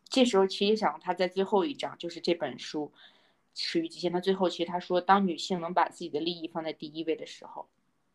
[0.08, 2.90] 这时候其实想他在最后一章，就是这本书
[3.54, 7.68] 《始于极限》，他最后其实他说，当女性能把自己的利益放在第一位的时候，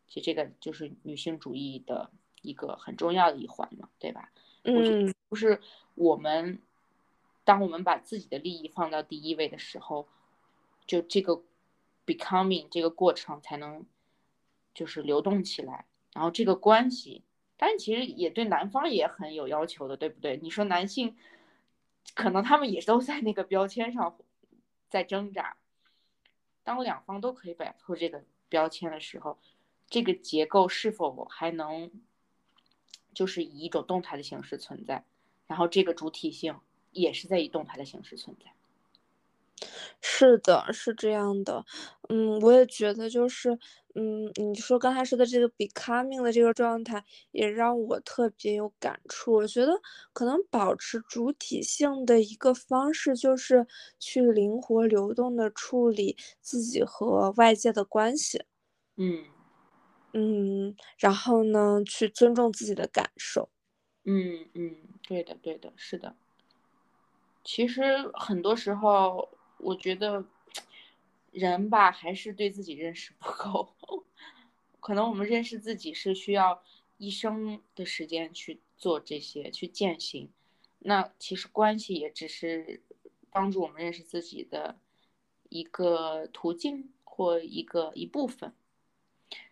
[0.08, 2.12] 其实这个就是女性主义的。
[2.44, 4.32] 一个很重要的一环嘛，对吧？
[4.64, 5.62] 嗯，就是
[5.94, 6.60] 我们，
[7.44, 10.08] 当我们把自己的利益放到第一位的时候，
[10.88, 11.44] 就这个
[12.04, 13.86] becoming 这个过程才能
[14.74, 17.24] 就是流动起来，然后这个关系，
[17.57, 20.38] 但其实也对男方也很有要求的，对不对？
[20.38, 21.16] 你说男性，
[22.16, 24.18] 可能他们也都在那个标签上
[24.89, 25.57] 在挣扎，
[26.64, 29.38] 当两方都可以摆脱这个标签的时候，
[29.89, 31.91] 这个结构是否还能？
[33.14, 35.03] 就是以一种动态的形式存在，
[35.45, 36.57] 然后这个主体性
[36.93, 38.53] 也是在以动态的形式存在。
[40.01, 41.64] 是的，是这样的。
[42.09, 43.57] 嗯，我也觉得就是，
[43.95, 49.34] 嗯，你说刚才说的这个 becoming 的这个状态，也让我特别有感触。
[49.34, 49.80] 我觉得
[50.14, 53.66] 可能保持主体性的一个方式，就是
[53.99, 58.43] 去灵活流动的处理自己和外界的关系。
[58.97, 59.24] 嗯
[60.14, 63.49] 嗯，然后呢，去尊重自己的感受。
[64.05, 64.76] 嗯嗯，
[65.07, 66.16] 对的对的，是的。
[67.45, 67.84] 其实
[68.14, 69.30] 很多时候。
[69.64, 70.26] 我觉得
[71.32, 73.74] 人吧，还是对自己认识不够。
[74.80, 76.64] 可能我们认识自己是需要
[76.97, 80.30] 一生的时间去做这些，去践行。
[80.80, 82.82] 那其实关系也只是
[83.30, 84.80] 帮助我们认识自己的
[85.49, 88.53] 一个途径或一个一部分。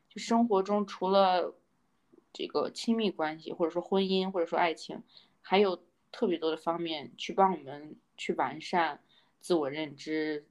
[0.09, 1.53] 就生活中除了
[2.33, 5.03] 这个亲密关系，或者说婚姻，或者说爱情，
[5.41, 9.03] 还有特别多的方面去帮我们去完善。
[9.39, 10.47] 自我认知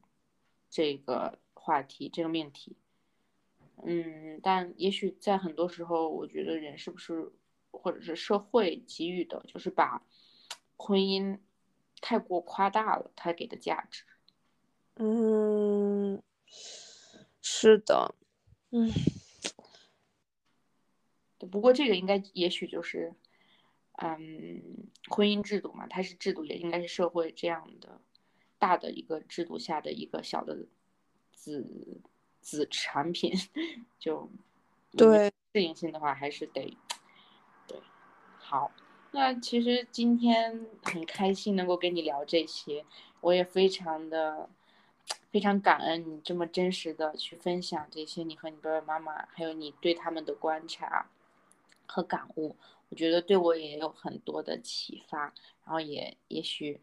[0.70, 2.76] 这个话题，这个命题，
[3.84, 7.30] 嗯，但也许在很多时候，我觉得人是不是，
[7.70, 10.02] 或者是社会给予的，就是把
[10.76, 11.38] 婚姻
[12.00, 14.04] 太过夸大了，它给的价值。
[14.96, 16.22] 嗯，
[17.40, 18.14] 是的，
[18.70, 18.90] 嗯，
[21.38, 23.14] 不过这个应该也许就是，
[23.92, 28.00] 嗯，婚姻制度嘛，它是制度，也应该是社会这样的。
[28.58, 30.66] 大的一个制度下的一个小的
[31.32, 31.64] 子
[32.40, 33.32] 子产品，
[33.98, 34.28] 就
[34.96, 36.76] 对适应性的话，还是得
[37.66, 37.78] 对。
[38.38, 38.72] 好，
[39.12, 42.84] 那其实今天很开心能够跟你聊这些，
[43.20, 44.48] 我也非常的
[45.30, 51.08] 非常感恩你这么真实的去分享这些你和你爸爸妈妈还有你对他们的观察
[51.86, 52.56] 和感悟，
[52.88, 55.32] 我觉得对我也有很多的启发，
[55.64, 56.80] 然后也也许。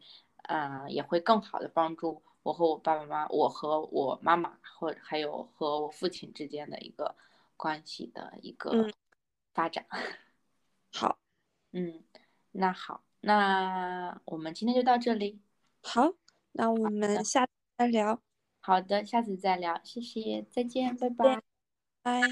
[0.48, 7.14] 嗯，也会更好的帮助我和我爸爸妈妈，我和我妈妈，或还有和我父亲之间的一个
[7.56, 8.92] 关系的一个
[9.52, 9.84] 发展。
[10.92, 11.18] 好，
[11.72, 12.02] 嗯，
[12.52, 15.40] 那好，那我们今天就到这里。
[15.82, 16.12] 好，
[16.52, 18.20] 那我们下次再聊。
[18.60, 21.42] 好的，下次再聊，谢谢，再见，拜拜，
[22.02, 22.22] 拜。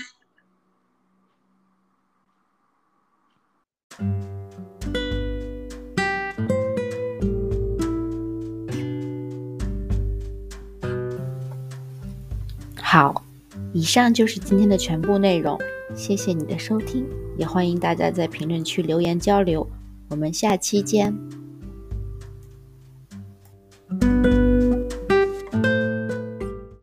[12.94, 13.24] 好，
[13.72, 15.58] 以上就是今天的全部内容，
[15.96, 17.04] 谢谢你的收听，
[17.36, 19.68] 也欢迎大家在评论区留言交流，
[20.10, 21.12] 我们下期见。